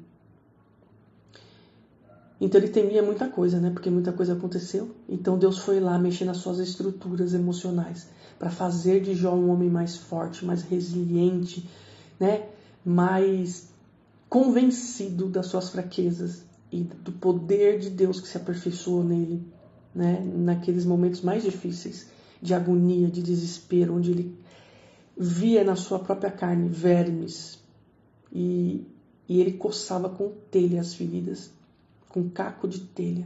Então 2.39 2.61
ele 2.61 2.69
temia 2.69 3.01
muita 3.01 3.27
coisa, 3.27 3.59
né? 3.59 3.71
Porque 3.71 3.89
muita 3.89 4.11
coisa 4.11 4.33
aconteceu. 4.33 4.91
Então 5.09 5.37
Deus 5.37 5.57
foi 5.57 5.79
lá 5.79 5.97
mexer 5.97 6.25
nas 6.25 6.37
suas 6.37 6.59
estruturas 6.59 7.33
emocionais 7.33 8.07
para 8.37 8.51
fazer 8.51 9.01
de 9.01 9.15
Jó 9.15 9.33
um 9.33 9.49
homem 9.49 9.69
mais 9.69 9.97
forte, 9.97 10.45
mais 10.45 10.61
resiliente, 10.61 11.67
né? 12.19 12.47
Mais 12.85 13.69
convencido 14.29 15.27
das 15.27 15.47
suas 15.47 15.69
fraquezas 15.69 16.43
e 16.71 16.83
do 16.83 17.11
poder 17.13 17.79
de 17.79 17.89
Deus 17.89 18.19
que 18.19 18.27
se 18.27 18.37
aperfeiçoou 18.37 19.03
nele, 19.03 19.41
né? 19.97 20.21
Naqueles 20.21 20.85
momentos 20.85 21.21
mais 21.21 21.41
difíceis 21.41 22.07
de 22.39 22.53
agonia, 22.53 23.07
de 23.07 23.23
desespero, 23.23 23.95
onde 23.95 24.11
ele 24.11 24.37
via 25.17 25.63
na 25.63 25.75
sua 25.75 25.97
própria 25.97 26.29
carne 26.29 26.69
vermes 26.69 27.59
e, 28.31 28.85
e 29.27 29.41
ele 29.41 29.53
coçava 29.53 30.07
com 30.07 30.31
telha 30.51 30.79
as 30.79 30.93
feridas, 30.93 31.49
com 32.09 32.29
caco 32.29 32.67
de 32.67 32.81
telha. 32.81 33.25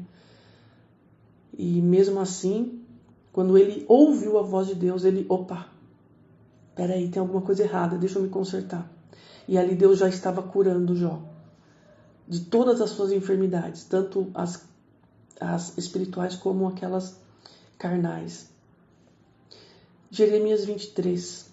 E 1.57 1.81
mesmo 1.81 2.21
assim, 2.21 2.79
quando 3.33 3.57
ele 3.57 3.85
ouviu 3.89 4.39
a 4.39 4.41
voz 4.41 4.67
de 4.67 4.75
Deus, 4.75 5.03
ele, 5.03 5.25
opa, 5.27 5.67
peraí, 6.73 7.09
tem 7.09 7.19
alguma 7.19 7.41
coisa 7.41 7.63
errada, 7.63 7.97
deixa 7.97 8.17
eu 8.17 8.23
me 8.23 8.29
consertar. 8.29 8.89
E 9.45 9.57
ali 9.57 9.75
Deus 9.75 9.99
já 9.99 10.07
estava 10.07 10.41
curando 10.41 10.95
Jó 10.95 11.21
de 12.25 12.39
todas 12.45 12.79
as 12.79 12.91
suas 12.91 13.11
enfermidades, 13.11 13.83
tanto 13.83 14.31
as, 14.33 14.65
as 15.41 15.75
espirituais 15.77 16.35
como 16.35 16.67
aquelas 16.67 17.17
carnais. 17.77 18.49
Jeremias 20.11 20.63
23. 20.63 21.49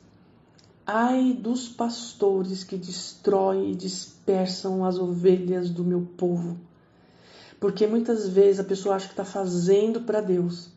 Ai 0.86 1.32
dos 1.32 1.68
pastores 1.68 2.62
que 2.62 2.76
destroem 2.76 3.72
e 3.72 3.74
dispersam 3.74 4.84
as 4.84 4.98
ovelhas 4.98 5.70
do 5.70 5.82
meu 5.82 6.02
povo. 6.02 6.58
Porque 7.58 7.86
muitas 7.86 8.28
vezes 8.28 8.60
a 8.60 8.64
pessoa 8.64 8.96
acha 8.96 9.06
que 9.06 9.12
está 9.12 9.24
fazendo 9.24 10.02
para 10.02 10.20
Deus. 10.20 10.70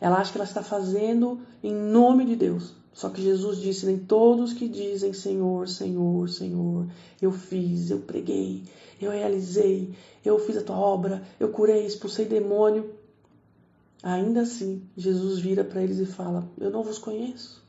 Ela 0.00 0.18
acha 0.18 0.32
que 0.32 0.38
ela 0.38 0.46
está 0.46 0.62
fazendo 0.62 1.40
em 1.62 1.74
nome 1.74 2.24
de 2.24 2.34
Deus. 2.34 2.74
Só 3.00 3.08
que 3.08 3.22
Jesus 3.22 3.56
disse: 3.56 3.86
Nem 3.86 3.96
todos 3.96 4.52
que 4.52 4.68
dizem 4.68 5.14
Senhor, 5.14 5.66
Senhor, 5.66 6.28
Senhor, 6.28 6.86
eu 7.22 7.32
fiz, 7.32 7.90
eu 7.90 8.00
preguei, 8.00 8.62
eu 9.00 9.10
realizei, 9.10 9.94
eu 10.22 10.38
fiz 10.38 10.58
a 10.58 10.62
tua 10.62 10.76
obra, 10.76 11.22
eu 11.40 11.48
curei, 11.48 11.86
expulsei 11.86 12.26
demônio. 12.26 12.94
Ainda 14.02 14.42
assim, 14.42 14.82
Jesus 14.94 15.38
vira 15.38 15.64
para 15.64 15.82
eles 15.82 15.98
e 15.98 16.04
fala: 16.04 16.46
Eu 16.60 16.70
não 16.70 16.82
vos 16.82 16.98
conheço. 16.98 17.64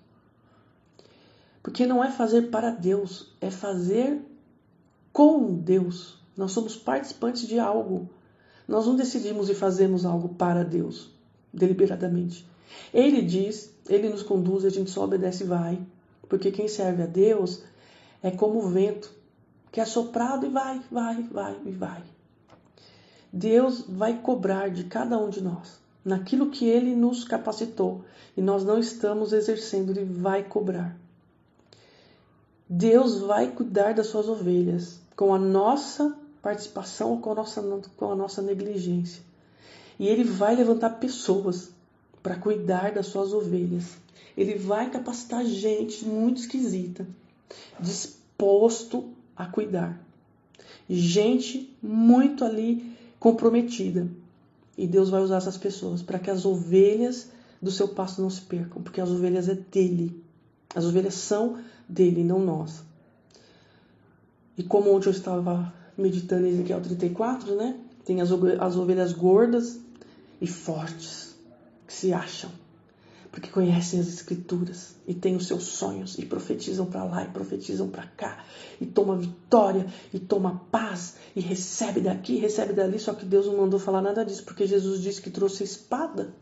Porque 1.63 1.85
não 1.85 2.03
é 2.03 2.11
fazer 2.11 2.49
para 2.49 2.69
Deus, 2.69 3.33
é 3.39 3.49
fazer 3.49 4.21
com 5.13 5.55
Deus. 5.55 6.17
Nós 6.35 6.51
somos 6.51 6.75
participantes 6.75 7.47
de 7.47 7.57
algo. 7.57 8.09
Nós 8.67 8.85
não 8.85 8.97
decidimos 8.97 9.49
e 9.49 9.55
fazemos 9.55 10.05
algo 10.05 10.35
para 10.35 10.65
Deus, 10.65 11.09
deliberadamente. 11.53 12.50
Ele 12.93 13.21
diz, 13.21 13.73
ele 13.87 14.09
nos 14.09 14.23
conduz, 14.23 14.65
a 14.65 14.69
gente 14.69 14.89
só 14.89 15.03
obedece 15.03 15.43
e 15.43 15.47
vai. 15.47 15.79
Porque 16.27 16.51
quem 16.51 16.67
serve 16.67 17.03
a 17.03 17.07
Deus 17.07 17.63
é 18.23 18.31
como 18.31 18.59
o 18.59 18.69
vento, 18.69 19.11
que 19.71 19.81
é 19.81 19.85
soprado 19.85 20.45
e 20.45 20.49
vai, 20.49 20.81
vai, 20.91 21.23
vai 21.23 21.57
e 21.65 21.71
vai. 21.71 22.03
Deus 23.31 23.85
vai 23.87 24.19
cobrar 24.21 24.69
de 24.69 24.85
cada 24.85 25.17
um 25.17 25.29
de 25.29 25.41
nós 25.41 25.79
naquilo 26.03 26.49
que 26.49 26.65
ele 26.65 26.95
nos 26.95 27.23
capacitou 27.23 28.03
e 28.35 28.41
nós 28.41 28.63
não 28.63 28.79
estamos 28.79 29.33
exercendo, 29.33 29.91
ele 29.91 30.05
vai 30.05 30.43
cobrar. 30.43 30.97
Deus 32.67 33.19
vai 33.19 33.51
cuidar 33.51 33.93
das 33.93 34.07
suas 34.07 34.27
ovelhas 34.27 34.99
com 35.15 35.33
a 35.33 35.39
nossa 35.39 36.15
participação 36.41 37.11
ou 37.11 37.19
com 37.19 37.31
a 37.33 37.35
nossa, 37.35 37.61
com 37.97 38.11
a 38.11 38.15
nossa 38.15 38.41
negligência. 38.41 39.21
E 39.99 40.07
ele 40.07 40.23
vai 40.23 40.55
levantar 40.55 40.91
pessoas 40.91 41.71
para 42.21 42.35
cuidar 42.35 42.93
das 42.93 43.07
suas 43.07 43.33
ovelhas. 43.33 43.97
Ele 44.35 44.55
vai 44.55 44.89
capacitar 44.89 45.45
gente 45.45 46.05
muito 46.05 46.41
esquisita, 46.41 47.05
disposto 47.79 49.09
a 49.35 49.45
cuidar. 49.45 50.01
Gente 50.89 51.75
muito 51.81 52.43
ali 52.45 52.95
comprometida. 53.19 54.07
E 54.77 54.87
Deus 54.87 55.09
vai 55.09 55.21
usar 55.21 55.37
essas 55.37 55.57
pessoas 55.57 56.01
para 56.01 56.19
que 56.19 56.29
as 56.29 56.45
ovelhas 56.45 57.29
do 57.61 57.69
seu 57.69 57.87
pasto 57.87 58.21
não 58.21 58.29
se 58.29 58.41
percam, 58.41 58.81
porque 58.81 59.01
as 59.01 59.09
ovelhas 59.09 59.47
é 59.47 59.55
dele. 59.55 60.23
As 60.73 60.85
ovelhas 60.85 61.15
são 61.15 61.59
dele, 61.87 62.23
não 62.23 62.39
nós. 62.39 62.81
E 64.57 64.63
como 64.63 64.93
ontem 64.93 65.07
eu 65.07 65.13
estava 65.13 65.73
meditando 65.97 66.47
em 66.47 66.51
Ezequiel 66.51 66.81
34, 66.81 67.55
né? 67.55 67.77
Tem 68.05 68.21
as, 68.21 68.31
ovelhas 68.31 69.13
gordas 69.13 69.79
e 70.39 70.47
fortes 70.47 71.30
se 71.91 72.13
acham, 72.13 72.49
porque 73.31 73.49
conhecem 73.49 73.99
as 73.99 74.07
escrituras 74.07 74.95
e 75.05 75.13
têm 75.13 75.35
os 75.35 75.45
seus 75.45 75.63
sonhos 75.63 76.17
e 76.17 76.25
profetizam 76.25 76.85
para 76.85 77.03
lá 77.03 77.23
e 77.23 77.27
profetizam 77.29 77.89
para 77.89 78.07
cá 78.07 78.43
e 78.79 78.85
toma 78.85 79.15
vitória 79.15 79.85
e 80.13 80.19
toma 80.19 80.65
paz 80.71 81.17
e 81.35 81.41
recebe 81.41 82.01
daqui, 82.01 82.37
recebe 82.37 82.73
dali, 82.73 82.97
só 82.97 83.13
que 83.13 83.25
Deus 83.25 83.45
não 83.45 83.57
mandou 83.57 83.79
falar 83.79 84.01
nada 84.01 84.25
disso, 84.25 84.43
porque 84.43 84.65
Jesus 84.65 85.01
disse 85.01 85.21
que 85.21 85.29
trouxe 85.29 85.63
a 85.63 85.65
espada. 85.65 86.33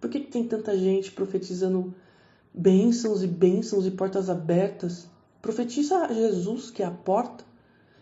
Por 0.00 0.10
que, 0.10 0.20
que 0.20 0.30
tem 0.30 0.46
tanta 0.46 0.76
gente 0.76 1.10
profetizando 1.10 1.94
bênçãos 2.52 3.22
e 3.22 3.26
bênçãos 3.26 3.86
e 3.86 3.90
portas 3.90 4.28
abertas? 4.28 5.06
Profetiza 5.40 6.12
Jesus, 6.12 6.70
que 6.70 6.82
é 6.82 6.86
a 6.86 6.90
porta, 6.90 7.44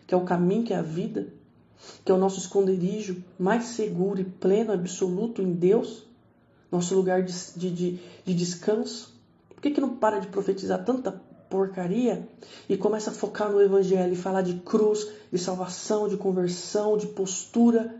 que 0.05 0.13
é 0.13 0.17
o 0.17 0.25
caminho, 0.25 0.63
que 0.63 0.73
é 0.73 0.77
a 0.77 0.81
vida 0.81 1.40
que 2.03 2.11
é 2.11 2.15
o 2.15 2.17
nosso 2.17 2.39
esconderijo 2.39 3.23
mais 3.37 3.65
seguro 3.65 4.21
e 4.21 4.23
pleno, 4.23 4.73
absoluto 4.73 5.41
em 5.41 5.51
Deus, 5.53 6.03
nosso 6.71 6.95
lugar 6.95 7.23
de, 7.23 7.33
de, 7.55 7.99
de 8.25 8.33
descanso? 8.33 9.13
Por 9.49 9.61
que, 9.61 9.71
que 9.71 9.81
não 9.81 9.97
para 9.97 10.19
de 10.19 10.27
profetizar 10.27 10.83
tanta 10.83 11.21
porcaria 11.49 12.27
e 12.67 12.77
começa 12.77 13.11
a 13.11 13.13
focar 13.13 13.51
no 13.51 13.61
Evangelho 13.61 14.13
e 14.13 14.15
falar 14.15 14.41
de 14.41 14.55
cruz, 14.55 15.07
de 15.31 15.37
salvação, 15.37 16.07
de 16.07 16.17
conversão, 16.17 16.97
de 16.97 17.07
postura? 17.07 17.95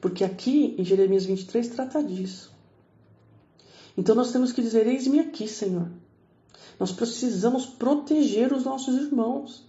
Porque 0.00 0.22
aqui 0.22 0.74
em 0.78 0.84
Jeremias 0.84 1.24
23 1.24 1.68
trata 1.68 2.02
disso. 2.02 2.52
Então 3.96 4.14
nós 4.14 4.32
temos 4.32 4.52
que 4.52 4.62
dizer: 4.62 4.86
Eis-me 4.86 5.20
aqui, 5.20 5.48
Senhor. 5.48 5.88
Nós 6.78 6.92
precisamos 6.92 7.66
proteger 7.66 8.52
os 8.52 8.64
nossos 8.64 8.96
irmãos. 8.96 9.64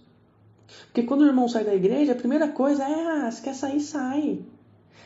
Porque 0.86 1.02
quando 1.02 1.22
o 1.22 1.26
irmão 1.26 1.48
sai 1.48 1.64
da 1.64 1.74
igreja, 1.74 2.12
a 2.12 2.16
primeira 2.16 2.48
coisa 2.48 2.84
é: 2.84 3.26
ah, 3.26 3.30
se 3.30 3.42
quer 3.42 3.54
sair, 3.54 3.80
sai. 3.80 4.40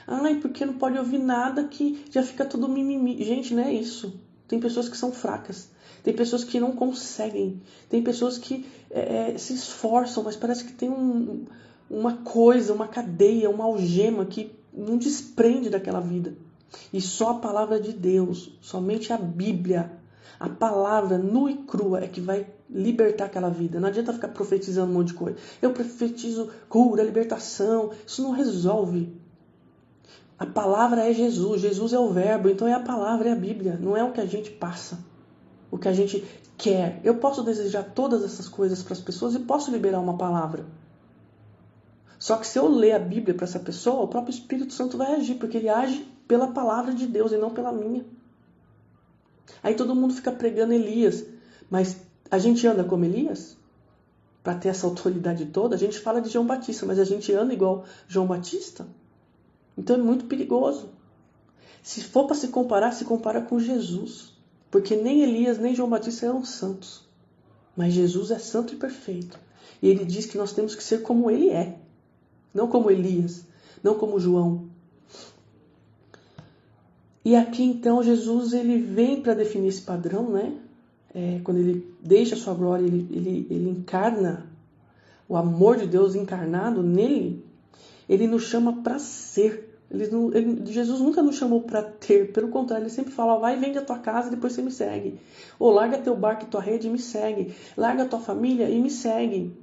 Ai, 0.06 0.36
porque 0.36 0.64
não 0.64 0.74
pode 0.74 0.98
ouvir 0.98 1.18
nada 1.18 1.64
que 1.64 2.04
já 2.10 2.22
fica 2.22 2.44
tudo 2.44 2.68
mimimi. 2.68 3.22
Gente, 3.22 3.54
não 3.54 3.62
é 3.62 3.72
isso. 3.72 4.20
Tem 4.48 4.58
pessoas 4.58 4.88
que 4.88 4.96
são 4.96 5.12
fracas. 5.12 5.68
Tem 6.02 6.14
pessoas 6.14 6.42
que 6.42 6.58
não 6.58 6.72
conseguem. 6.72 7.60
Tem 7.88 8.02
pessoas 8.02 8.38
que 8.38 8.66
é, 8.90 9.32
é, 9.34 9.38
se 9.38 9.54
esforçam, 9.54 10.24
mas 10.24 10.36
parece 10.36 10.64
que 10.64 10.72
tem 10.72 10.88
um, 10.88 11.44
uma 11.88 12.18
coisa, 12.18 12.72
uma 12.72 12.88
cadeia, 12.88 13.50
uma 13.50 13.64
algema 13.64 14.24
que 14.24 14.50
não 14.72 14.96
desprende 14.96 15.68
daquela 15.68 16.00
vida. 16.00 16.34
E 16.92 17.00
só 17.00 17.30
a 17.30 17.38
palavra 17.38 17.80
de 17.80 17.92
Deus, 17.92 18.56
somente 18.60 19.12
a 19.12 19.18
Bíblia, 19.18 19.92
a 20.40 20.48
palavra 20.48 21.18
nua 21.18 21.50
e 21.50 21.56
crua 21.58 22.02
é 22.02 22.08
que 22.08 22.18
vai 22.18 22.46
libertar 22.70 23.26
aquela 23.26 23.50
vida. 23.50 23.78
Não 23.78 23.88
adianta 23.88 24.14
ficar 24.14 24.28
profetizando 24.28 24.90
um 24.90 24.94
monte 24.94 25.08
de 25.08 25.14
coisa. 25.14 25.36
Eu 25.60 25.70
profetizo 25.72 26.50
cura, 26.66 27.02
libertação. 27.02 27.90
Isso 28.06 28.22
não 28.22 28.30
resolve. 28.30 29.14
A 30.38 30.46
palavra 30.46 31.06
é 31.06 31.12
Jesus, 31.12 31.60
Jesus 31.60 31.92
é 31.92 31.98
o 31.98 32.08
Verbo, 32.08 32.48
então 32.48 32.66
é 32.66 32.72
a 32.72 32.80
palavra, 32.80 33.28
é 33.28 33.32
a 33.32 33.36
Bíblia, 33.36 33.78
não 33.78 33.94
é 33.94 34.02
o 34.02 34.12
que 34.12 34.22
a 34.22 34.24
gente 34.24 34.50
passa, 34.50 34.98
o 35.70 35.76
que 35.76 35.86
a 35.86 35.92
gente 35.92 36.24
quer. 36.56 36.98
Eu 37.04 37.16
posso 37.16 37.42
desejar 37.42 37.82
todas 37.82 38.24
essas 38.24 38.48
coisas 38.48 38.82
para 38.82 38.94
as 38.94 39.00
pessoas 39.00 39.34
e 39.34 39.40
posso 39.40 39.70
liberar 39.70 40.00
uma 40.00 40.16
palavra. 40.16 40.64
Só 42.18 42.38
que 42.38 42.46
se 42.46 42.58
eu 42.58 42.66
ler 42.66 42.92
a 42.92 42.98
Bíblia 42.98 43.34
para 43.34 43.44
essa 43.44 43.58
pessoa, 43.58 44.02
o 44.02 44.08
próprio 44.08 44.32
Espírito 44.32 44.72
Santo 44.72 44.96
vai 44.96 45.14
agir, 45.14 45.34
porque 45.34 45.58
ele 45.58 45.68
age 45.68 46.08
pela 46.26 46.48
palavra 46.48 46.94
de 46.94 47.06
Deus 47.06 47.32
e 47.32 47.36
não 47.36 47.50
pela 47.50 47.72
minha. 47.72 48.06
Aí 49.62 49.74
todo 49.74 49.94
mundo 49.94 50.14
fica 50.14 50.32
pregando 50.32 50.72
Elias, 50.72 51.24
mas 51.68 51.96
a 52.30 52.38
gente 52.38 52.66
anda 52.66 52.84
como 52.84 53.04
Elias? 53.04 53.56
Para 54.42 54.54
ter 54.54 54.68
essa 54.68 54.86
autoridade 54.86 55.46
toda? 55.46 55.74
A 55.74 55.78
gente 55.78 55.98
fala 55.98 56.20
de 56.20 56.30
João 56.30 56.46
Batista, 56.46 56.86
mas 56.86 56.98
a 56.98 57.04
gente 57.04 57.32
anda 57.32 57.52
igual 57.52 57.84
João 58.08 58.26
Batista? 58.26 58.86
Então 59.76 59.96
é 59.96 59.98
muito 59.98 60.24
perigoso. 60.24 60.88
Se 61.82 62.02
for 62.02 62.26
para 62.26 62.36
se 62.36 62.48
comparar, 62.48 62.92
se 62.92 63.04
compara 63.04 63.40
com 63.42 63.58
Jesus. 63.58 64.32
Porque 64.70 64.94
nem 64.94 65.22
Elias 65.22 65.58
nem 65.58 65.74
João 65.74 65.88
Batista 65.88 66.26
eram 66.26 66.44
santos. 66.44 67.02
Mas 67.76 67.92
Jesus 67.92 68.30
é 68.30 68.38
santo 68.38 68.74
e 68.74 68.76
perfeito. 68.76 69.38
E 69.82 69.88
ele 69.88 70.04
diz 70.04 70.26
que 70.26 70.38
nós 70.38 70.52
temos 70.52 70.74
que 70.74 70.82
ser 70.82 71.02
como 71.02 71.30
ele 71.30 71.50
é. 71.50 71.78
Não 72.52 72.68
como 72.68 72.90
Elias, 72.90 73.44
não 73.82 73.94
como 73.94 74.20
João, 74.20 74.69
e 77.24 77.36
aqui 77.36 77.62
então 77.62 78.02
Jesus 78.02 78.52
ele 78.52 78.78
vem 78.78 79.20
para 79.20 79.34
definir 79.34 79.68
esse 79.68 79.82
padrão, 79.82 80.30
né? 80.30 80.54
É, 81.14 81.40
quando 81.42 81.58
ele 81.58 81.94
deixa 82.00 82.34
a 82.34 82.38
sua 82.38 82.54
glória, 82.54 82.84
ele, 82.84 83.06
ele, 83.10 83.46
ele 83.50 83.68
encarna 83.68 84.46
o 85.28 85.36
amor 85.36 85.76
de 85.76 85.86
Deus 85.86 86.14
encarnado 86.14 86.82
nele, 86.82 87.44
ele 88.08 88.26
nos 88.26 88.44
chama 88.44 88.82
para 88.82 88.98
ser. 88.98 89.68
Ele, 89.90 90.04
ele, 90.34 90.72
Jesus 90.72 91.00
nunca 91.00 91.22
nos 91.22 91.36
chamou 91.36 91.62
para 91.62 91.82
ter, 91.82 92.32
pelo 92.32 92.48
contrário, 92.48 92.84
ele 92.84 92.90
sempre 92.90 93.12
fala: 93.12 93.38
vai, 93.38 93.56
vende 93.56 93.78
a 93.78 93.84
tua 93.84 93.98
casa 93.98 94.28
e 94.28 94.30
depois 94.32 94.52
você 94.52 94.62
me 94.62 94.70
segue. 94.70 95.18
Ou 95.58 95.70
larga 95.70 95.98
teu 95.98 96.16
barco 96.16 96.44
e 96.44 96.46
tua 96.46 96.60
rede 96.60 96.86
e 96.86 96.90
me 96.90 96.98
segue. 96.98 97.54
Larga 97.76 98.06
tua 98.06 98.20
família 98.20 98.68
e 98.68 98.80
me 98.80 98.90
segue. 98.90 99.56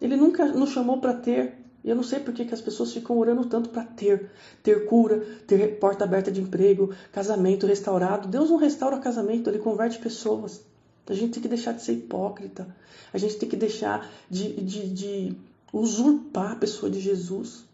Ele 0.00 0.16
nunca 0.16 0.46
nos 0.46 0.70
chamou 0.70 0.98
para 0.98 1.14
ter, 1.14 1.54
e 1.82 1.88
eu 1.88 1.96
não 1.96 2.02
sei 2.02 2.20
por 2.20 2.34
que, 2.34 2.44
que 2.44 2.54
as 2.54 2.60
pessoas 2.60 2.92
ficam 2.92 3.18
orando 3.18 3.44
tanto 3.46 3.70
para 3.70 3.84
ter, 3.84 4.30
ter 4.62 4.86
cura, 4.86 5.24
ter 5.46 5.78
porta 5.78 6.04
aberta 6.04 6.30
de 6.30 6.40
emprego, 6.40 6.94
casamento 7.10 7.66
restaurado. 7.66 8.28
Deus 8.28 8.50
não 8.50 8.58
restaura 8.58 8.98
casamento, 8.98 9.48
ele 9.48 9.58
converte 9.58 9.98
pessoas. 9.98 10.62
A 11.08 11.14
gente 11.14 11.32
tem 11.32 11.42
que 11.42 11.48
deixar 11.48 11.72
de 11.72 11.82
ser 11.82 11.94
hipócrita. 11.94 12.68
A 13.12 13.18
gente 13.18 13.36
tem 13.36 13.48
que 13.48 13.56
deixar 13.56 14.08
de, 14.28 14.60
de, 14.60 14.88
de 14.90 15.36
usurpar 15.72 16.52
a 16.52 16.56
pessoa 16.56 16.90
de 16.90 17.00
Jesus. 17.00 17.64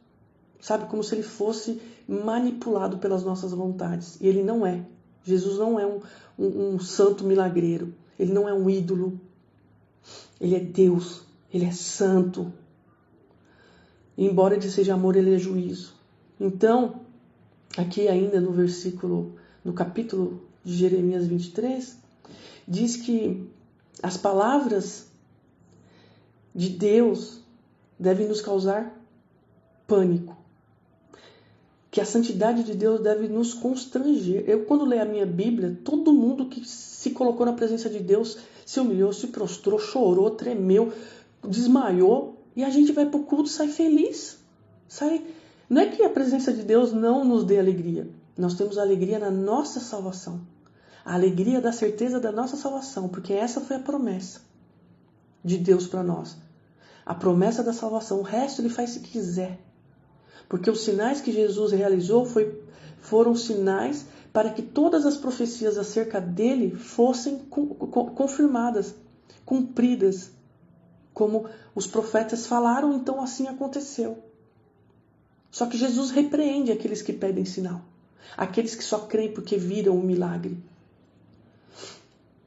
Sabe, 0.60 0.86
como 0.86 1.02
se 1.02 1.14
ele 1.14 1.22
fosse 1.22 1.80
manipulado 2.08 2.98
pelas 2.98 3.24
nossas 3.24 3.52
vontades. 3.52 4.18
E 4.20 4.26
ele 4.26 4.42
não 4.42 4.64
é. 4.64 4.86
Jesus 5.24 5.58
não 5.58 5.78
é 5.78 5.86
um, 5.86 6.00
um, 6.38 6.74
um 6.74 6.78
santo 6.78 7.24
milagreiro. 7.24 7.92
Ele 8.18 8.32
não 8.32 8.48
é 8.48 8.54
um 8.54 8.70
ídolo. 8.70 9.20
Ele 10.40 10.54
é 10.54 10.60
Deus. 10.60 11.22
Ele 11.52 11.66
é 11.66 11.72
santo 11.72 12.52
embora 14.16 14.54
ele 14.54 14.70
seja 14.70 14.94
amor, 14.94 15.16
ele 15.16 15.34
é 15.34 15.38
juízo. 15.38 15.94
Então, 16.40 17.00
aqui 17.76 18.08
ainda 18.08 18.40
no 18.40 18.52
versículo, 18.52 19.34
no 19.64 19.72
capítulo 19.72 20.42
de 20.64 20.74
Jeremias 20.74 21.26
23, 21.26 21.98
diz 22.66 22.96
que 22.96 23.48
as 24.02 24.16
palavras 24.16 25.06
de 26.54 26.70
Deus 26.70 27.40
devem 27.98 28.26
nos 28.26 28.40
causar 28.40 28.98
pânico. 29.86 30.36
Que 31.90 32.00
a 32.00 32.04
santidade 32.04 32.62
de 32.62 32.74
Deus 32.74 33.00
deve 33.00 33.28
nos 33.28 33.54
constranger. 33.54 34.44
Eu, 34.46 34.64
quando 34.64 34.84
leio 34.84 35.02
a 35.02 35.06
minha 35.06 35.24
Bíblia, 35.24 35.78
todo 35.84 36.12
mundo 36.12 36.46
que 36.46 36.66
se 36.66 37.10
colocou 37.10 37.46
na 37.46 37.52
presença 37.52 37.88
de 37.88 38.00
Deus 38.00 38.38
se 38.66 38.80
humilhou, 38.80 39.12
se 39.12 39.28
prostrou, 39.28 39.78
chorou, 39.78 40.30
tremeu, 40.30 40.92
desmaiou, 41.46 42.35
e 42.56 42.64
a 42.64 42.70
gente 42.70 42.90
vai 42.90 43.04
para 43.04 43.20
o 43.20 43.24
culto 43.24 43.50
sai 43.50 43.68
feliz. 43.68 44.38
Sai... 44.88 45.22
Não 45.68 45.82
é 45.82 45.86
que 45.86 46.02
a 46.02 46.08
presença 46.08 46.52
de 46.52 46.62
Deus 46.62 46.92
não 46.92 47.22
nos 47.22 47.44
dê 47.44 47.58
alegria. 47.58 48.08
Nós 48.36 48.54
temos 48.54 48.78
alegria 48.78 49.18
na 49.18 49.30
nossa 49.30 49.78
salvação. 49.78 50.40
A 51.04 51.14
alegria 51.14 51.60
da 51.60 51.70
certeza 51.70 52.18
da 52.18 52.32
nossa 52.32 52.56
salvação, 52.56 53.08
porque 53.08 53.32
essa 53.32 53.60
foi 53.60 53.76
a 53.76 53.80
promessa 53.80 54.40
de 55.44 55.58
Deus 55.58 55.86
para 55.86 56.02
nós. 56.02 56.36
A 57.04 57.14
promessa 57.14 57.62
da 57.62 57.72
salvação. 57.72 58.20
O 58.20 58.22
resto 58.22 58.62
ele 58.62 58.70
faz 58.70 58.90
se 58.90 59.00
quiser. 59.00 59.60
Porque 60.48 60.70
os 60.70 60.80
sinais 60.80 61.20
que 61.20 61.32
Jesus 61.32 61.72
realizou 61.72 62.24
foi, 62.24 62.62
foram 63.00 63.36
sinais 63.36 64.06
para 64.32 64.50
que 64.50 64.62
todas 64.62 65.04
as 65.04 65.16
profecias 65.16 65.76
acerca 65.76 66.20
dele 66.20 66.74
fossem 66.74 67.38
confirmadas, 68.14 68.94
cumpridas 69.44 70.30
como 71.16 71.48
os 71.74 71.86
profetas 71.86 72.46
falaram, 72.46 72.92
então 72.92 73.22
assim 73.22 73.48
aconteceu. 73.48 74.18
Só 75.50 75.64
que 75.64 75.78
Jesus 75.78 76.10
repreende 76.10 76.70
aqueles 76.70 77.00
que 77.00 77.10
pedem 77.10 77.46
sinal. 77.46 77.80
aqueles 78.36 78.74
que 78.74 78.84
só 78.84 78.98
creem 78.98 79.32
porque 79.32 79.56
viram 79.56 79.96
o 79.96 80.02
milagre. 80.02 80.58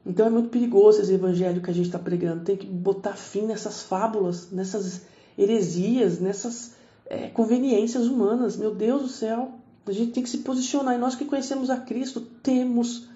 Então 0.06 0.24
é 0.24 0.30
muito 0.30 0.50
perigoso 0.50 1.00
esse 1.00 1.12
evangelho 1.12 1.60
que 1.60 1.68
a 1.68 1.74
gente 1.74 1.86
está 1.86 1.98
pregando. 1.98 2.44
Tem 2.44 2.56
que 2.56 2.64
botar 2.64 3.14
fim 3.14 3.42
nessas 3.42 3.82
fábulas, 3.82 4.52
nessas 4.52 5.02
heresias, 5.36 6.20
nessas 6.20 6.74
é, 7.06 7.26
conveniências 7.26 8.06
humanas. 8.06 8.56
Meu 8.56 8.72
Deus 8.72 9.02
do 9.02 9.08
céu, 9.08 9.50
a 9.84 9.90
gente 9.90 10.12
tem 10.12 10.22
que 10.22 10.30
se 10.30 10.38
posicionar. 10.38 10.94
E 10.94 10.98
nós 10.98 11.16
que 11.16 11.24
conhecemos 11.24 11.70
a 11.70 11.76
Cristo 11.78 12.20
temos 12.20 13.08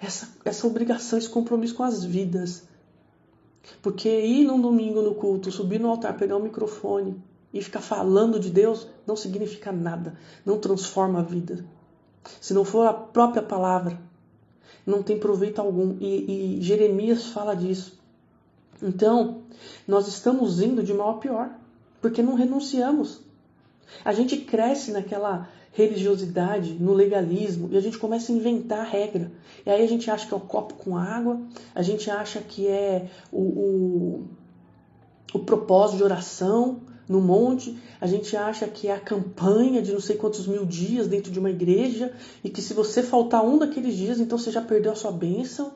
essa, 0.00 0.26
essa 0.42 0.66
obrigação, 0.66 1.18
esse 1.18 1.28
compromisso 1.28 1.74
com 1.74 1.82
as 1.82 2.02
vidas. 2.02 2.62
Porque 3.80 4.08
ir 4.08 4.44
num 4.44 4.60
domingo 4.60 5.02
no 5.02 5.14
culto, 5.14 5.50
subir 5.50 5.80
no 5.80 5.88
altar, 5.88 6.16
pegar 6.16 6.36
o 6.36 6.42
microfone 6.42 7.22
e 7.52 7.62
ficar 7.62 7.80
falando 7.80 8.40
de 8.40 8.50
Deus 8.50 8.86
não 9.06 9.16
significa 9.16 9.70
nada, 9.70 10.16
não 10.44 10.58
transforma 10.58 11.20
a 11.20 11.22
vida. 11.22 11.64
Se 12.40 12.54
não 12.54 12.64
for 12.64 12.86
a 12.86 12.92
própria 12.92 13.42
palavra, 13.42 14.00
não 14.86 15.02
tem 15.02 15.18
proveito 15.18 15.60
algum. 15.60 15.96
E, 16.00 16.58
e 16.58 16.62
Jeremias 16.62 17.26
fala 17.26 17.54
disso. 17.54 18.00
Então, 18.82 19.42
nós 19.86 20.08
estamos 20.08 20.60
indo 20.60 20.82
de 20.82 20.92
mal 20.92 21.10
a 21.10 21.18
pior, 21.18 21.50
porque 22.00 22.22
não 22.22 22.34
renunciamos. 22.34 23.20
A 24.04 24.12
gente 24.12 24.38
cresce 24.38 24.90
naquela 24.90 25.48
religiosidade, 25.72 26.74
no 26.74 26.92
legalismo, 26.92 27.68
e 27.72 27.76
a 27.76 27.80
gente 27.80 27.98
começa 27.98 28.30
a 28.30 28.34
inventar 28.34 28.86
regra. 28.86 29.32
E 29.64 29.70
aí 29.70 29.82
a 29.82 29.88
gente 29.88 30.10
acha 30.10 30.26
que 30.26 30.34
é 30.34 30.36
o 30.36 30.40
copo 30.40 30.74
com 30.74 30.96
água, 30.96 31.40
a 31.74 31.82
gente 31.82 32.10
acha 32.10 32.40
que 32.40 32.66
é 32.66 33.08
o, 33.32 33.40
o, 33.40 34.28
o 35.32 35.38
propósito 35.40 35.96
de 35.96 36.04
oração, 36.04 36.82
no 37.08 37.20
monte, 37.20 37.76
a 38.00 38.06
gente 38.06 38.36
acha 38.36 38.66
que 38.66 38.88
é 38.88 38.94
a 38.94 39.00
campanha 39.00 39.82
de 39.82 39.92
não 39.92 40.00
sei 40.00 40.16
quantos 40.16 40.46
mil 40.46 40.64
dias 40.64 41.08
dentro 41.08 41.30
de 41.30 41.38
uma 41.38 41.50
igreja 41.50 42.12
e 42.44 42.48
que 42.48 42.62
se 42.62 42.72
você 42.72 43.02
faltar 43.02 43.44
um 43.44 43.58
daqueles 43.58 43.96
dias, 43.96 44.20
então 44.20 44.38
você 44.38 44.50
já 44.50 44.62
perdeu 44.62 44.92
a 44.92 44.96
sua 44.96 45.12
bênção. 45.12 45.72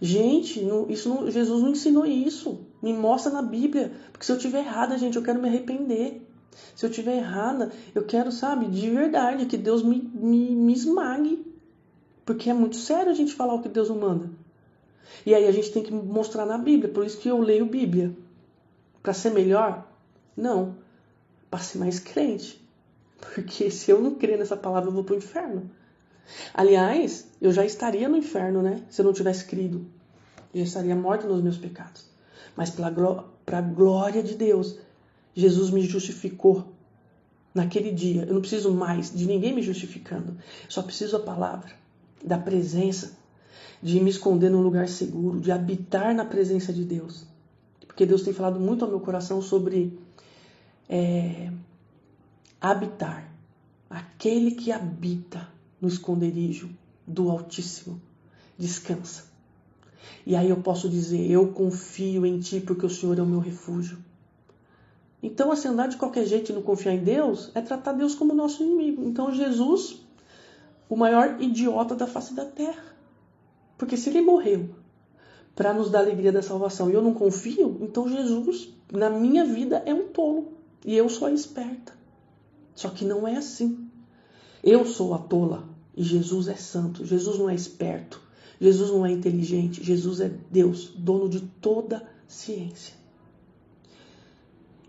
Gente, 0.00 0.60
não, 0.62 0.88
isso 0.90 1.08
não, 1.08 1.30
Jesus 1.30 1.62
não 1.62 1.70
ensinou 1.70 2.04
isso. 2.04 2.60
Me 2.82 2.92
mostra 2.92 3.30
na 3.32 3.42
Bíblia. 3.42 3.92
Porque 4.10 4.26
se 4.26 4.32
eu 4.32 4.38
tiver 4.38 4.60
errada, 4.60 4.98
gente, 4.98 5.16
eu 5.16 5.22
quero 5.22 5.40
me 5.40 5.48
arrepender. 5.48 6.28
Se 6.74 6.84
eu 6.84 6.90
tiver 6.90 7.16
errada, 7.16 7.70
eu 7.94 8.04
quero, 8.04 8.30
sabe, 8.30 8.66
de 8.66 8.90
verdade, 8.90 9.46
que 9.46 9.56
Deus 9.56 9.82
me, 9.82 9.98
me, 10.14 10.54
me 10.54 10.72
esmague. 10.72 11.46
Porque 12.24 12.50
é 12.50 12.54
muito 12.54 12.76
sério 12.76 13.10
a 13.10 13.14
gente 13.14 13.34
falar 13.34 13.54
o 13.54 13.62
que 13.62 13.68
Deus 13.68 13.88
não 13.88 13.98
manda. 13.98 14.30
E 15.26 15.34
aí 15.34 15.46
a 15.46 15.52
gente 15.52 15.72
tem 15.72 15.82
que 15.82 15.92
mostrar 15.92 16.46
na 16.46 16.58
Bíblia. 16.58 16.92
Por 16.92 17.04
isso 17.04 17.18
que 17.18 17.28
eu 17.28 17.38
leio 17.38 17.66
Bíblia. 17.66 18.16
Para 19.02 19.12
ser 19.12 19.30
melhor, 19.30 19.86
não. 20.36 20.76
Para 21.50 21.60
ser 21.60 21.78
mais 21.78 21.98
crente. 21.98 22.62
Porque 23.20 23.70
se 23.70 23.90
eu 23.90 24.00
não 24.00 24.14
crer 24.14 24.38
nessa 24.38 24.56
palavra, 24.56 24.88
eu 24.88 24.94
vou 24.94 25.04
para 25.04 25.14
o 25.14 25.18
inferno. 25.18 25.70
Aliás, 26.54 27.28
eu 27.40 27.52
já 27.52 27.64
estaria 27.64 28.08
no 28.08 28.16
inferno, 28.16 28.62
né? 28.62 28.82
Se 28.88 29.00
eu 29.00 29.04
não 29.04 29.12
tivesse 29.12 29.44
crido. 29.44 29.86
Eu 30.54 30.60
já 30.60 30.64
estaria 30.64 30.94
morto 30.96 31.26
nos 31.26 31.42
meus 31.42 31.58
pecados. 31.58 32.04
Mas 32.56 32.70
para 32.70 33.58
a 33.58 33.60
glória 33.60 34.22
de 34.22 34.34
Deus, 34.34 34.78
Jesus 35.34 35.70
me 35.70 35.82
justificou 35.82 36.72
naquele 37.54 37.90
dia. 37.90 38.24
Eu 38.24 38.34
não 38.34 38.40
preciso 38.40 38.72
mais 38.72 39.14
de 39.14 39.26
ninguém 39.26 39.54
me 39.54 39.62
justificando. 39.62 40.36
Só 40.68 40.82
preciso 40.82 41.18
da 41.18 41.24
palavra, 41.24 41.72
da 42.24 42.38
presença, 42.38 43.16
de 43.82 44.00
me 44.00 44.10
esconder 44.10 44.50
num 44.50 44.62
lugar 44.62 44.88
seguro, 44.88 45.40
de 45.40 45.50
habitar 45.50 46.14
na 46.14 46.24
presença 46.24 46.72
de 46.72 46.84
Deus. 46.84 47.26
Porque 47.86 48.06
Deus 48.06 48.22
tem 48.22 48.32
falado 48.32 48.58
muito 48.58 48.84
ao 48.84 48.90
meu 48.90 49.00
coração 49.00 49.42
sobre 49.42 49.98
é, 50.88 51.50
habitar. 52.60 53.30
Aquele 53.90 54.52
que 54.52 54.72
habita 54.72 55.48
no 55.80 55.88
esconderijo 55.88 56.70
do 57.06 57.30
Altíssimo 57.30 58.00
descansa. 58.58 59.24
E 60.24 60.36
aí 60.36 60.48
eu 60.48 60.56
posso 60.56 60.88
dizer: 60.88 61.30
Eu 61.30 61.48
confio 61.48 62.24
em 62.24 62.38
Ti 62.38 62.60
porque 62.60 62.86
o 62.86 62.90
Senhor 62.90 63.18
é 63.18 63.22
o 63.22 63.26
meu 63.26 63.40
refúgio. 63.40 63.98
Então, 65.22 65.52
assim, 65.52 65.68
andar 65.68 65.86
de 65.86 65.96
qualquer 65.96 66.26
jeito 66.26 66.50
e 66.50 66.54
não 66.54 66.62
confiar 66.62 66.94
em 66.94 67.04
Deus 67.04 67.50
é 67.54 67.60
tratar 67.60 67.92
Deus 67.92 68.14
como 68.14 68.34
nosso 68.34 68.62
inimigo. 68.62 69.04
Então, 69.04 69.32
Jesus, 69.32 70.04
o 70.88 70.96
maior 70.96 71.40
idiota 71.40 71.94
da 71.94 72.06
face 72.06 72.34
da 72.34 72.44
terra. 72.44 72.82
Porque 73.78 73.96
se 73.96 74.10
ele 74.10 74.20
morreu 74.20 74.70
para 75.54 75.72
nos 75.72 75.90
dar 75.90 76.00
a 76.00 76.02
alegria 76.02 76.32
da 76.32 76.42
salvação 76.42 76.90
e 76.90 76.94
eu 76.94 77.02
não 77.02 77.14
confio, 77.14 77.78
então 77.80 78.08
Jesus, 78.08 78.70
na 78.90 79.08
minha 79.08 79.44
vida, 79.44 79.82
é 79.86 79.94
um 79.94 80.08
tolo. 80.08 80.52
E 80.84 80.96
eu 80.96 81.08
sou 81.08 81.28
a 81.28 81.32
esperta. 81.32 81.92
Só 82.74 82.88
que 82.88 83.04
não 83.04 83.26
é 83.26 83.36
assim. 83.36 83.88
Eu 84.62 84.84
sou 84.84 85.14
a 85.14 85.18
tola 85.18 85.68
e 85.96 86.02
Jesus 86.02 86.48
é 86.48 86.56
santo. 86.56 87.04
Jesus 87.04 87.38
não 87.38 87.48
é 87.48 87.54
esperto. 87.54 88.20
Jesus 88.60 88.90
não 88.90 89.06
é 89.06 89.12
inteligente. 89.12 89.82
Jesus 89.82 90.20
é 90.20 90.28
Deus, 90.50 90.88
dono 90.96 91.28
de 91.28 91.40
toda 91.40 92.08
ciência. 92.26 93.01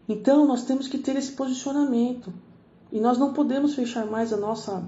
Então 0.08 0.46
nós 0.46 0.64
temos 0.64 0.88
que 0.88 0.98
ter 0.98 1.16
esse 1.16 1.32
posicionamento. 1.32 2.34
E 2.92 3.00
nós 3.00 3.18
não 3.18 3.34
podemos 3.34 3.74
fechar 3.74 4.06
mais 4.06 4.32
a 4.32 4.38
nossa 4.38 4.88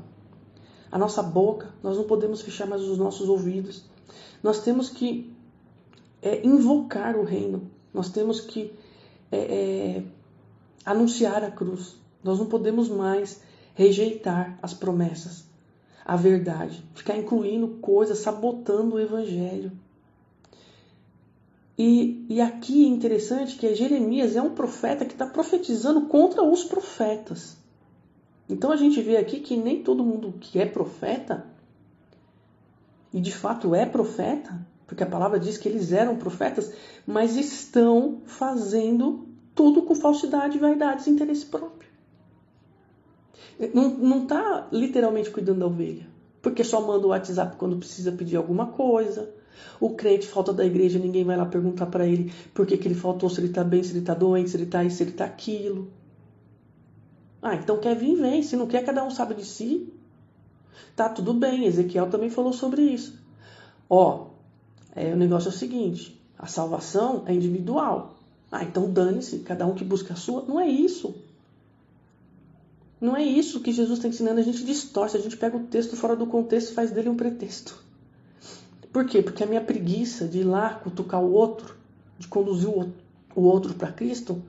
a 0.91 0.97
nossa 0.97 1.21
boca, 1.21 1.73
nós 1.84 1.97
não 1.97 2.06
podemos 2.06 2.41
fechar 2.41 2.65
mais 2.65 2.82
os 2.82 2.97
nossos 2.97 3.28
ouvidos. 3.28 3.84
Nós 4.41 4.62
temos 4.62 4.89
que 4.89 5.36
é, 6.21 6.45
invocar 6.45 7.17
o 7.17 7.23
reino. 7.23 7.69
Nós 7.93 8.10
temos 8.10 8.39
que 8.39 8.73
é, 9.32 9.38
é, 9.38 10.04
anunciar 10.86 11.43
a 11.43 11.51
cruz. 11.51 11.97
Nós 12.23 12.39
não 12.39 12.45
podemos 12.45 12.88
mais 12.88 13.41
rejeitar 13.73 14.58
as 14.62 14.73
promessas, 14.73 15.43
a 16.06 16.15
verdade, 16.15 16.82
ficar 16.93 17.17
incluindo 17.17 17.67
coisas, 17.82 18.19
sabotando 18.19 18.95
o 18.95 18.99
evangelho. 18.99 19.71
E, 21.78 22.26
e 22.30 22.40
aqui 22.40 22.86
é 22.86 22.88
interessante 22.88 23.58
que 23.58 23.76
Jeremias 23.76 24.36
é 24.36 24.42
um 24.42 24.56
profeta 24.56 25.06
que 25.06 25.14
está 25.14 25.26
profetizando 25.26 26.08
contra 26.08 26.42
os 26.42 26.64
profetas. 26.64 27.58
Então 28.48 28.72
a 28.72 28.78
gente 28.78 29.02
vê 29.02 29.18
aqui 29.18 29.40
que 29.40 29.58
nem 29.58 29.84
todo 29.84 30.04
mundo 30.04 30.36
que 30.40 30.60
é 30.60 30.66
profeta, 30.66 31.46
e 33.14 33.20
de 33.20 33.32
fato 33.32 33.74
é 33.74 33.86
profeta, 33.86 34.66
porque 34.86 35.04
a 35.04 35.08
palavra 35.08 35.40
diz 35.40 35.58
que 35.58 35.68
eles 35.68 35.92
eram 35.92 36.18
profetas, 36.18 36.72
mas 37.06 37.36
estão 37.36 38.22
fazendo 38.26 39.28
tudo 39.56 39.82
com 39.84 39.96
falsidade, 39.96 40.60
vaidades 40.60 41.08
e 41.08 41.10
interesse 41.10 41.46
próprio. 41.46 41.90
Não 43.74 44.24
está 44.24 44.68
literalmente 44.72 45.32
cuidando 45.32 45.60
da 45.60 45.68
ovelha, 45.68 46.08
porque 46.42 46.64
só 46.64 46.82
manda 46.86 47.08
o 47.08 47.12
WhatsApp 47.12 47.56
quando 47.56 47.78
precisa 47.78 48.12
pedir 48.12 48.36
alguma 48.36 48.68
coisa. 48.68 49.34
O 49.80 49.91
crente 49.91 50.28
falta 50.28 50.54
da 50.54 50.65
igreja, 50.65 51.00
ninguém 51.00 51.24
vai 51.24 51.38
lá 51.38 51.46
perguntar 51.46 51.88
para 51.88 52.08
ele 52.08 52.34
por 52.54 52.65
que, 52.65 52.78
que 52.78 52.88
ele 52.88 52.96
faltou, 52.96 53.30
se 53.30 53.39
ele 53.39 53.48
está 53.48 53.63
bem, 53.63 53.84
se 53.84 53.91
ele 53.91 54.00
está 54.00 54.13
doente, 54.13 54.50
se 54.50 54.58
ele 54.58 54.63
está 54.63 54.84
isso, 54.84 54.98
se 54.98 55.04
ele 55.04 55.12
está 55.12 55.26
aquilo. 55.26 55.91
Ah, 57.41 57.56
então 57.56 57.78
quer 57.78 57.96
vir, 57.96 58.15
vem. 58.15 58.41
Se 58.41 58.56
não 58.56 58.65
quer, 58.65 58.84
cada 58.84 59.04
um 59.04 59.12
sabe 59.12 59.36
de 59.36 59.46
si. 59.46 59.94
Tá 60.96 61.10
tudo 61.10 61.34
bem, 61.34 61.65
Ezequiel 61.65 62.10
também 62.10 62.30
falou 62.30 62.52
sobre 62.52 62.82
isso. 62.82 63.20
Ó, 63.89 64.30
é, 64.96 65.13
o 65.13 65.18
negócio 65.18 65.50
é 65.50 65.52
o 65.52 65.56
seguinte: 65.56 66.20
a 66.39 66.48
salvação 66.48 67.24
é 67.28 67.34
individual. 67.34 68.15
Ah, 68.52 68.63
então 68.63 68.91
dane-se, 68.91 69.39
cada 69.39 69.65
um 69.68 69.76
que 69.76 69.84
busca 69.84 70.13
a 70.13 70.18
sua. 70.18 70.44
Não 70.44 70.60
é 70.60 70.68
isso. 70.68 71.13
Não 73.00 73.15
é 73.15 73.24
isso 73.24 73.60
que 73.60 73.72
Jesus 73.72 74.00
está 74.00 74.08
ensinando. 74.08 74.39
A 74.39 74.44
gente 74.44 74.63
distorce, 74.63 75.15
a 75.15 75.20
gente 75.20 75.38
pega 75.38 75.56
o 75.56 75.68
texto 75.68 75.96
fora 75.96 76.15
do 76.15 76.26
contexto 76.26 76.72
e 76.72 76.74
faz 76.74 76.89
dele 76.89 77.10
um 77.10 77.15
pretexto. 77.15 77.85
Por 78.95 79.05
quê? 79.05 79.21
Porque 79.21 79.43
a 79.43 79.45
minha 79.45 79.60
preguiça 79.60 80.25
de 80.25 80.39
ir 80.39 80.43
lá 80.45 80.73
cutucar 80.75 81.21
o 81.21 81.34
outro, 81.34 81.75
de 82.17 82.29
conduzir 82.29 82.69
o 82.69 83.41
outro 83.41 83.73
para 83.73 83.91
Cristo, 83.91 84.41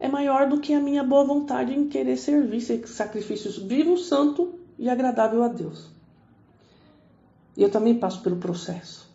é 0.00 0.08
maior 0.08 0.48
do 0.48 0.58
que 0.58 0.74
a 0.74 0.80
minha 0.80 1.04
boa 1.04 1.22
vontade 1.24 1.72
em 1.72 1.88
querer 1.88 2.16
servir 2.16 2.60
ser 2.62 2.84
sacrifícios 2.88 3.58
vivo, 3.58 3.96
santo 3.96 4.58
e 4.76 4.88
agradável 4.88 5.44
a 5.44 5.46
Deus. 5.46 5.88
E 7.56 7.62
eu 7.62 7.70
também 7.70 7.96
passo 7.96 8.20
pelo 8.22 8.38
processo. 8.38 9.08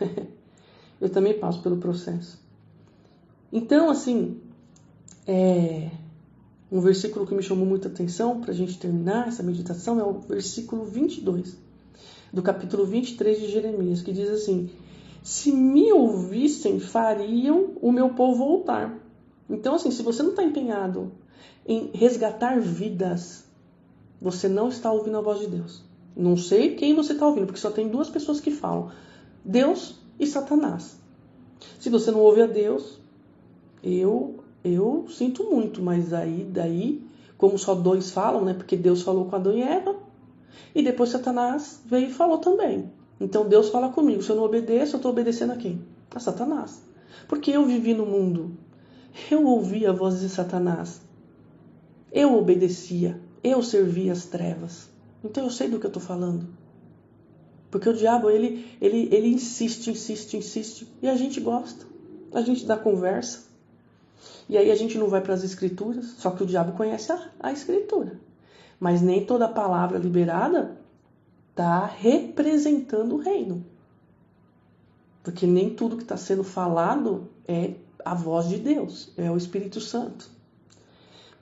eu 0.98 1.10
também 1.10 1.38
passo 1.38 1.60
pelo 1.60 1.76
processo. 1.76 2.42
Então, 3.52 3.90
assim, 3.90 4.40
é, 5.26 5.90
um 6.72 6.80
versículo 6.80 7.26
que 7.26 7.34
me 7.34 7.42
chamou 7.42 7.66
muita 7.66 7.88
atenção 7.88 8.40
para 8.40 8.52
a 8.52 8.54
gente 8.54 8.78
terminar 8.78 9.28
essa 9.28 9.42
meditação 9.42 10.00
é 10.00 10.02
o 10.02 10.14
versículo 10.18 10.86
22 10.86 11.67
do 12.32 12.42
capítulo 12.42 12.84
23 12.84 13.40
de 13.40 13.48
Jeremias, 13.48 14.02
que 14.02 14.12
diz 14.12 14.28
assim: 14.28 14.70
Se 15.22 15.52
me 15.52 15.92
ouvissem, 15.92 16.80
fariam 16.80 17.70
o 17.80 17.92
meu 17.92 18.10
povo 18.10 18.44
voltar. 18.44 18.98
Então, 19.48 19.74
assim, 19.74 19.90
se 19.90 20.02
você 20.02 20.22
não 20.22 20.30
está 20.30 20.42
empenhado 20.42 21.12
em 21.66 21.90
resgatar 21.94 22.60
vidas, 22.60 23.44
você 24.20 24.48
não 24.48 24.68
está 24.68 24.92
ouvindo 24.92 25.18
a 25.18 25.22
voz 25.22 25.40
de 25.40 25.46
Deus. 25.46 25.82
Não 26.16 26.36
sei 26.36 26.74
quem 26.74 26.94
você 26.94 27.12
está 27.12 27.26
ouvindo, 27.26 27.46
porque 27.46 27.60
só 27.60 27.70
tem 27.70 27.88
duas 27.88 28.10
pessoas 28.10 28.40
que 28.40 28.50
falam: 28.50 28.90
Deus 29.44 29.96
e 30.18 30.26
Satanás. 30.26 30.98
Se 31.78 31.90
você 31.90 32.10
não 32.10 32.20
ouve 32.20 32.42
a 32.42 32.46
Deus, 32.46 32.98
eu 33.82 34.40
eu 34.64 35.06
sinto 35.08 35.44
muito, 35.44 35.80
mas 35.80 36.12
aí 36.12 36.46
daí, 36.50 37.02
como 37.36 37.56
só 37.56 37.74
dois 37.74 38.10
falam, 38.10 38.44
né? 38.44 38.52
Porque 38.52 38.76
Deus 38.76 39.02
falou 39.02 39.26
com 39.26 39.36
Adão 39.36 39.56
e 39.56 39.62
Eva, 39.62 39.94
E 40.74 40.82
depois 40.82 41.10
Satanás 41.10 41.80
veio 41.84 42.08
e 42.08 42.12
falou 42.12 42.38
também. 42.38 42.90
Então 43.20 43.48
Deus 43.48 43.68
fala 43.68 43.90
comigo. 43.90 44.22
Se 44.22 44.30
eu 44.30 44.36
não 44.36 44.44
obedeço, 44.44 44.94
eu 44.94 44.98
estou 44.98 45.10
obedecendo 45.10 45.52
a 45.52 45.56
quem? 45.56 45.82
A 46.14 46.20
Satanás. 46.20 46.80
Porque 47.26 47.50
eu 47.50 47.64
vivi 47.64 47.94
no 47.94 48.06
mundo. 48.06 48.56
Eu 49.30 49.44
ouvi 49.44 49.86
a 49.86 49.92
voz 49.92 50.20
de 50.20 50.28
Satanás. 50.28 51.00
Eu 52.12 52.36
obedecia. 52.36 53.20
Eu 53.42 53.62
servia 53.62 54.12
as 54.12 54.26
trevas. 54.26 54.88
Então 55.24 55.44
eu 55.44 55.50
sei 55.50 55.68
do 55.68 55.78
que 55.78 55.86
eu 55.86 55.88
estou 55.88 56.02
falando. 56.02 56.46
Porque 57.70 57.88
o 57.88 57.94
diabo, 57.94 58.30
ele, 58.30 58.66
ele, 58.80 59.08
ele 59.12 59.28
insiste, 59.28 59.90
insiste, 59.90 60.36
insiste. 60.36 60.88
E 61.02 61.08
a 61.08 61.16
gente 61.16 61.40
gosta. 61.40 61.84
A 62.32 62.40
gente 62.40 62.64
dá 62.64 62.76
conversa. 62.76 63.48
E 64.48 64.56
aí 64.56 64.70
a 64.70 64.74
gente 64.74 64.96
não 64.96 65.08
vai 65.08 65.20
para 65.20 65.34
as 65.34 65.44
escrituras. 65.44 66.06
Só 66.18 66.30
que 66.30 66.42
o 66.42 66.46
diabo 66.46 66.72
conhece 66.72 67.12
a, 67.12 67.30
a 67.40 67.52
escritura. 67.52 68.18
Mas 68.78 69.02
nem 69.02 69.24
toda 69.24 69.48
palavra 69.48 69.98
liberada 69.98 70.78
está 71.50 71.84
representando 71.84 73.16
o 73.16 73.18
reino. 73.18 73.64
Porque 75.22 75.46
nem 75.46 75.70
tudo 75.70 75.96
que 75.96 76.02
está 76.02 76.16
sendo 76.16 76.44
falado 76.44 77.28
é 77.46 77.74
a 78.04 78.14
voz 78.14 78.48
de 78.48 78.58
Deus, 78.58 79.12
é 79.16 79.30
o 79.30 79.36
Espírito 79.36 79.80
Santo. 79.80 80.30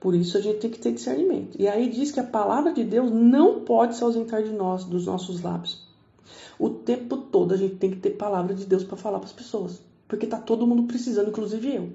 Por 0.00 0.14
isso 0.14 0.36
a 0.36 0.40
gente 0.40 0.58
tem 0.58 0.70
que 0.70 0.78
ter 0.78 0.92
discernimento. 0.92 1.60
E 1.60 1.68
aí 1.68 1.88
diz 1.90 2.10
que 2.10 2.20
a 2.20 2.24
palavra 2.24 2.72
de 2.72 2.84
Deus 2.84 3.10
não 3.10 3.60
pode 3.60 3.96
se 3.96 4.02
ausentar 4.02 4.42
de 4.42 4.50
nós, 4.50 4.84
dos 4.84 5.06
nossos 5.06 5.42
lábios. 5.42 5.86
O 6.58 6.70
tempo 6.70 7.16
todo 7.16 7.52
a 7.52 7.56
gente 7.56 7.76
tem 7.76 7.90
que 7.90 7.98
ter 7.98 8.10
palavra 8.10 8.54
de 8.54 8.64
Deus 8.64 8.84
para 8.84 8.96
falar 8.96 9.18
para 9.18 9.28
as 9.28 9.32
pessoas. 9.32 9.80
Porque 10.08 10.24
está 10.24 10.38
todo 10.38 10.66
mundo 10.66 10.84
precisando, 10.84 11.28
inclusive 11.28 11.74
eu. 11.74 11.92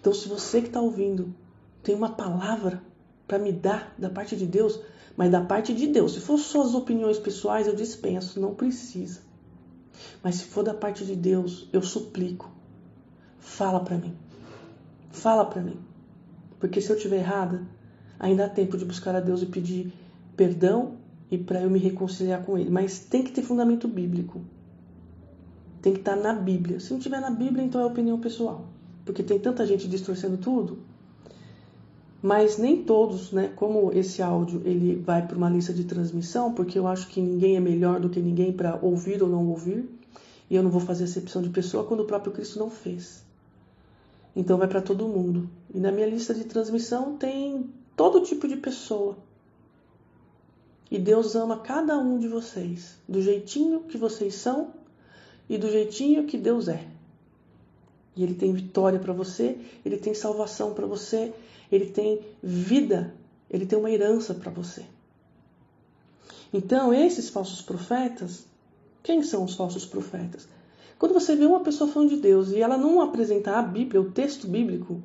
Então, 0.00 0.12
se 0.12 0.28
você 0.28 0.60
que 0.60 0.68
está 0.68 0.80
ouvindo 0.80 1.34
tem 1.82 1.94
uma 1.94 2.10
palavra 2.10 2.82
para 3.26 3.38
me 3.38 3.52
dar 3.52 3.94
da 3.98 4.08
parte 4.08 4.36
de 4.36 4.46
Deus, 4.46 4.80
mas 5.16 5.30
da 5.30 5.40
parte 5.40 5.74
de 5.74 5.86
Deus. 5.86 6.12
Se 6.12 6.20
for 6.20 6.38
suas 6.38 6.74
opiniões 6.74 7.18
pessoais, 7.18 7.66
eu 7.66 7.74
dispenso, 7.74 8.40
não 8.40 8.54
precisa. 8.54 9.20
Mas 10.22 10.36
se 10.36 10.44
for 10.44 10.62
da 10.62 10.74
parte 10.74 11.04
de 11.04 11.16
Deus, 11.16 11.68
eu 11.72 11.82
suplico. 11.82 12.50
Fala 13.38 13.80
para 13.80 13.96
mim. 13.96 14.14
Fala 15.10 15.44
para 15.44 15.62
mim. 15.62 15.78
Porque 16.60 16.80
se 16.80 16.90
eu 16.90 16.96
estiver 16.96 17.18
errada, 17.18 17.66
ainda 18.18 18.44
há 18.44 18.48
tempo 18.48 18.76
de 18.76 18.84
buscar 18.84 19.14
a 19.14 19.20
Deus 19.20 19.42
e 19.42 19.46
pedir 19.46 19.92
perdão 20.36 20.98
e 21.30 21.38
para 21.38 21.62
eu 21.62 21.70
me 21.70 21.78
reconciliar 21.78 22.44
com 22.44 22.58
Ele. 22.58 22.70
Mas 22.70 23.00
tem 23.00 23.22
que 23.22 23.32
ter 23.32 23.42
fundamento 23.42 23.88
bíblico. 23.88 24.42
Tem 25.80 25.92
que 25.92 26.00
estar 26.00 26.16
na 26.16 26.32
Bíblia. 26.32 26.80
Se 26.80 26.92
não 26.92 27.00
tiver 27.00 27.20
na 27.20 27.30
Bíblia, 27.30 27.64
então 27.64 27.80
é 27.80 27.84
opinião 27.84 28.20
pessoal. 28.20 28.66
Porque 29.04 29.22
tem 29.22 29.38
tanta 29.38 29.64
gente 29.64 29.88
distorcendo 29.88 30.36
tudo 30.36 30.78
mas 32.22 32.58
nem 32.58 32.82
todos, 32.82 33.32
né? 33.32 33.52
Como 33.56 33.92
esse 33.92 34.22
áudio 34.22 34.62
ele 34.64 34.96
vai 34.96 35.26
para 35.26 35.36
uma 35.36 35.50
lista 35.50 35.72
de 35.72 35.84
transmissão, 35.84 36.52
porque 36.52 36.78
eu 36.78 36.86
acho 36.86 37.08
que 37.08 37.20
ninguém 37.20 37.56
é 37.56 37.60
melhor 37.60 38.00
do 38.00 38.08
que 38.08 38.20
ninguém 38.20 38.52
para 38.52 38.78
ouvir 38.82 39.22
ou 39.22 39.28
não 39.28 39.46
ouvir, 39.48 39.88
e 40.48 40.56
eu 40.56 40.62
não 40.62 40.70
vou 40.70 40.80
fazer 40.80 41.04
acepção 41.04 41.42
de 41.42 41.50
pessoa 41.50 41.84
quando 41.84 42.00
o 42.00 42.06
próprio 42.06 42.32
Cristo 42.32 42.58
não 42.58 42.70
fez. 42.70 43.24
Então 44.34 44.58
vai 44.58 44.68
para 44.68 44.82
todo 44.82 45.08
mundo. 45.08 45.48
E 45.74 45.80
na 45.80 45.90
minha 45.90 46.06
lista 46.06 46.34
de 46.34 46.44
transmissão 46.44 47.16
tem 47.16 47.70
todo 47.96 48.20
tipo 48.20 48.46
de 48.46 48.56
pessoa. 48.56 49.16
E 50.90 50.98
Deus 50.98 51.34
ama 51.34 51.58
cada 51.58 51.98
um 51.98 52.18
de 52.18 52.28
vocês, 52.28 52.96
do 53.08 53.20
jeitinho 53.20 53.80
que 53.80 53.98
vocês 53.98 54.34
são 54.34 54.72
e 55.48 55.58
do 55.58 55.70
jeitinho 55.70 56.26
que 56.26 56.38
Deus 56.38 56.68
é. 56.68 56.95
E 58.16 58.22
Ele 58.22 58.34
tem 58.34 58.52
vitória 58.52 58.98
para 58.98 59.12
você, 59.12 59.58
Ele 59.84 59.96
tem 59.96 60.14
salvação 60.14 60.72
para 60.72 60.86
você, 60.86 61.32
ele 61.70 61.86
tem 61.86 62.20
vida, 62.42 63.14
ele 63.50 63.66
tem 63.66 63.78
uma 63.78 63.90
herança 63.90 64.34
para 64.34 64.50
você. 64.50 64.84
Então, 66.52 66.94
esses 66.94 67.28
falsos 67.28 67.60
profetas, 67.60 68.46
quem 69.02 69.22
são 69.22 69.44
os 69.44 69.54
falsos 69.54 69.84
profetas? 69.84 70.48
Quando 70.98 71.12
você 71.12 71.36
vê 71.36 71.44
uma 71.44 71.60
pessoa 71.60 71.90
falando 71.90 72.10
de 72.10 72.16
Deus 72.16 72.50
e 72.50 72.60
ela 72.60 72.78
não 72.78 73.00
apresentar 73.00 73.58
a 73.58 73.62
Bíblia, 73.62 74.00
o 74.00 74.10
texto 74.10 74.46
bíblico, 74.46 75.02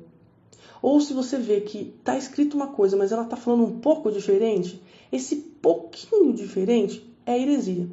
ou 0.80 1.00
se 1.00 1.12
você 1.12 1.36
vê 1.36 1.60
que 1.60 1.94
está 1.98 2.16
escrito 2.16 2.54
uma 2.54 2.68
coisa, 2.68 2.96
mas 2.96 3.12
ela 3.12 3.22
está 3.22 3.36
falando 3.36 3.64
um 3.64 3.80
pouco 3.80 4.10
diferente, 4.10 4.82
esse 5.10 5.36
pouquinho 5.36 6.32
diferente 6.32 7.06
é 7.26 7.38
heresia. 7.38 7.88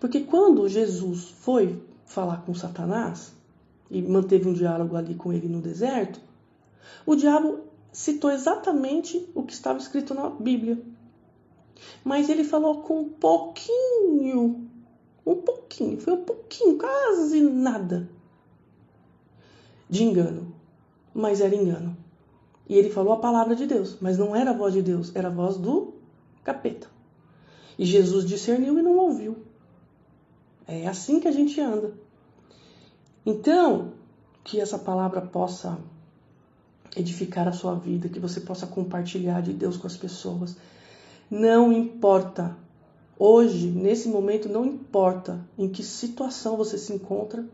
Porque 0.00 0.20
quando 0.20 0.68
Jesus 0.68 1.24
foi 1.40 1.80
falar 2.06 2.38
com 2.38 2.54
Satanás 2.54 3.32
e 3.90 4.02
manteve 4.02 4.48
um 4.48 4.52
diálogo 4.52 4.96
ali 4.96 5.14
com 5.14 5.32
ele 5.32 5.48
no 5.48 5.60
deserto, 5.60 6.20
o 7.06 7.14
diabo 7.14 7.60
citou 7.92 8.30
exatamente 8.30 9.28
o 9.34 9.42
que 9.42 9.52
estava 9.52 9.78
escrito 9.78 10.14
na 10.14 10.28
Bíblia. 10.30 10.80
Mas 12.04 12.28
ele 12.28 12.44
falou 12.44 12.82
com 12.82 13.00
um 13.00 13.08
pouquinho, 13.08 14.68
um 15.24 15.34
pouquinho, 15.36 16.00
foi 16.00 16.14
um 16.14 16.24
pouquinho, 16.24 16.76
quase 16.76 17.40
nada 17.40 18.08
de 19.88 20.04
engano. 20.04 20.54
Mas 21.14 21.40
era 21.40 21.54
engano. 21.54 21.96
E 22.68 22.74
ele 22.74 22.90
falou 22.90 23.14
a 23.14 23.18
palavra 23.18 23.56
de 23.56 23.66
Deus, 23.66 23.96
mas 24.00 24.18
não 24.18 24.36
era 24.36 24.50
a 24.50 24.56
voz 24.56 24.74
de 24.74 24.82
Deus, 24.82 25.10
era 25.14 25.28
a 25.28 25.30
voz 25.30 25.56
do 25.56 25.94
capeta. 26.44 26.88
E 27.78 27.84
Jesus 27.84 28.26
discerniu 28.26 28.78
e 28.78 28.82
não 28.82 28.96
ouviu. 28.96 29.38
É 30.66 30.86
assim 30.86 31.20
que 31.20 31.28
a 31.28 31.32
gente 31.32 31.58
anda. 31.60 31.94
Então, 33.24 33.92
que 34.44 34.60
essa 34.60 34.78
palavra 34.78 35.20
possa 35.20 35.78
edificar 36.96 37.46
a 37.46 37.52
sua 37.52 37.74
vida, 37.74 38.08
que 38.08 38.18
você 38.18 38.40
possa 38.40 38.66
compartilhar 38.66 39.42
de 39.42 39.52
Deus 39.52 39.76
com 39.76 39.86
as 39.86 39.96
pessoas. 39.96 40.56
Não 41.30 41.72
importa. 41.72 42.56
Hoje, 43.18 43.66
nesse 43.66 44.08
momento, 44.08 44.48
não 44.48 44.64
importa 44.64 45.44
em 45.58 45.68
que 45.68 45.82
situação 45.82 46.56
você 46.56 46.78
se 46.78 46.92
encontra, 46.92 47.44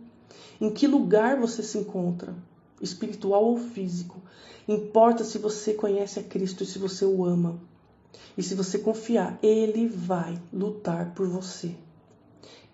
em 0.61 0.71
que 0.71 0.87
lugar 0.87 1.41
você 1.41 1.63
se 1.63 1.79
encontra, 1.79 2.35
espiritual 2.81 3.45
ou 3.45 3.57
físico. 3.57 4.21
Importa 4.69 5.25
se 5.25 5.39
você 5.39 5.75
conhece 5.75 6.21
a 6.21 6.23
Cristo 6.23 6.63
e 6.63 6.67
se 6.67 6.79
você 6.79 7.05
o 7.05 7.25
ama. 7.25 7.59
E 8.37 8.43
se 8.43 8.55
você 8.55 8.79
confiar, 8.79 9.39
Ele 9.43 9.87
vai 9.89 10.41
lutar 10.53 11.15
por 11.15 11.27
você. 11.27 11.75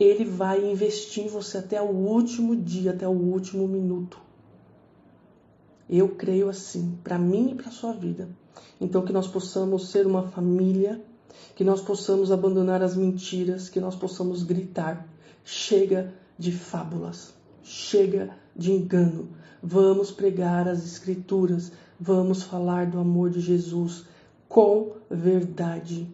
Ele 0.01 0.25
vai 0.25 0.65
investir 0.65 1.25
em 1.25 1.29
você 1.29 1.59
até 1.59 1.81
o 1.81 1.91
último 1.91 2.57
dia, 2.57 2.93
até 2.93 3.07
o 3.07 3.13
último 3.13 3.69
minuto. 3.69 4.19
Eu 5.87 6.09
creio 6.09 6.49
assim, 6.49 6.99
para 7.05 7.19
mim 7.19 7.51
e 7.51 7.55
para 7.55 7.71
sua 7.71 7.93
vida. 7.93 8.31
Então 8.81 9.05
que 9.05 9.13
nós 9.13 9.27
possamos 9.27 9.91
ser 9.91 10.07
uma 10.07 10.23
família, 10.23 11.05
que 11.55 11.63
nós 11.63 11.83
possamos 11.83 12.33
abandonar 12.33 12.83
as 12.83 12.97
mentiras, 12.97 13.69
que 13.69 13.79
nós 13.79 13.95
possamos 13.95 14.43
gritar: 14.43 15.07
chega 15.45 16.15
de 16.39 16.51
fábulas, 16.51 17.35
chega 17.63 18.31
de 18.57 18.73
engano. 18.73 19.29
Vamos 19.63 20.11
pregar 20.11 20.67
as 20.67 20.83
escrituras, 20.83 21.73
vamos 22.01 22.43
falar 22.43 22.87
do 22.87 22.99
amor 22.99 23.29
de 23.29 23.41
Jesus 23.41 24.07
com 24.49 24.93
verdade, 25.11 26.09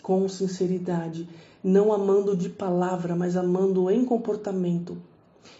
com 0.00 0.28
sinceridade, 0.28 1.28
não 1.68 1.92
amando 1.92 2.36
de 2.36 2.48
palavra, 2.48 3.14
mas 3.14 3.36
amando 3.36 3.90
em 3.90 4.04
comportamento. 4.04 4.96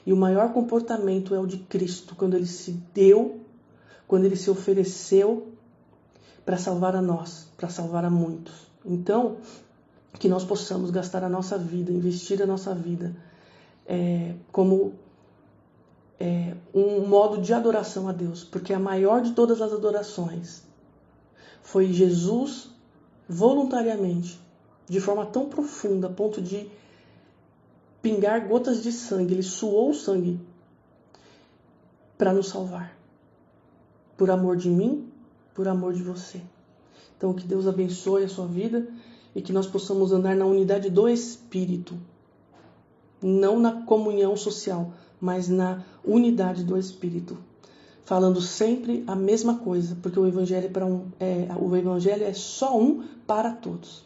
E 0.05 0.13
o 0.13 0.17
maior 0.17 0.53
comportamento 0.53 1.35
é 1.35 1.39
o 1.39 1.47
de 1.47 1.59
Cristo, 1.59 2.15
quando 2.17 2.35
ele 2.35 2.47
se 2.47 2.73
deu 2.95 3.47
quando 4.07 4.25
ele 4.25 4.37
se 4.37 4.51
ofereceu 4.51 5.53
para 6.45 6.57
salvar 6.57 6.95
a 6.95 7.03
nós, 7.03 7.49
para 7.57 7.69
salvar 7.69 8.05
a 8.05 8.11
muitos. 8.11 8.55
Então, 8.85 9.39
que 10.19 10.29
nós 10.29 10.45
possamos 10.45 10.91
gastar 10.91 11.25
a 11.25 11.29
nossa 11.29 11.59
vida, 11.59 11.91
investir 11.91 12.41
a 12.41 12.47
nossa 12.47 12.75
vida 12.75 13.15
é, 13.87 14.35
como 14.53 14.95
é, 16.21 16.55
um 16.73 17.07
modo 17.07 17.41
de 17.41 17.53
adoração 17.53 18.09
a 18.09 18.13
Deus, 18.13 18.45
porque 18.45 18.73
a 18.73 18.79
maior 18.79 19.21
de 19.21 19.33
todas 19.33 19.61
as 19.61 19.73
adorações 19.73 20.63
foi 21.63 21.93
Jesus 21.93 22.71
voluntariamente, 23.29 24.41
de 24.89 25.01
forma 25.01 25.27
tão 25.27 25.49
profunda, 25.49 26.07
a 26.07 26.11
ponto 26.11 26.41
de 26.41 26.69
pingar 28.01 28.47
gotas 28.47 28.83
de 28.83 28.93
sangue, 28.93 29.35
ele 29.35 29.43
suou 29.43 29.93
sangue 29.93 30.41
para 32.17 32.33
nos 32.33 32.49
salvar 32.49 32.97
por 34.17 34.31
amor 34.31 34.57
de 34.57 34.71
mim, 34.71 35.09
por 35.55 35.69
amor 35.69 35.93
de 35.93 36.03
você. 36.03 36.41
Então, 37.17 37.35
que 37.35 37.47
Deus 37.47 37.67
abençoe 37.67 38.25
a 38.25 38.29
sua 38.29 38.47
vida 38.47 38.89
e 39.35 39.43
que 39.43 39.53
nós 39.53 39.67
possamos 39.67 40.13
andar 40.13 40.35
na 40.35 40.47
unidade 40.47 40.91
do 40.91 41.09
Espírito, 41.09 41.95
não 43.23 43.59
na 43.59 43.83
comunhão 43.83 44.37
social, 44.37 44.93
mas 45.21 45.49
na 45.49 45.83
unidade 46.05 46.65
do 46.65 46.79
Espírito, 46.79 47.37
falando 48.05 48.41
sempre 48.41 49.05
a 49.07 49.15
mesma 49.15 49.59
coisa, 49.59 49.97
porque 50.03 50.19
o 50.19 50.27
Evangelho 50.27 50.67
é, 50.67 50.71
para 50.71 50.87
um, 50.87 51.07
é, 51.19 51.49
o 51.59 51.75
Evangelho 51.77 52.25
é 52.25 52.33
só 52.33 52.79
um 52.79 53.05
para 53.27 53.53
todos. 53.53 54.06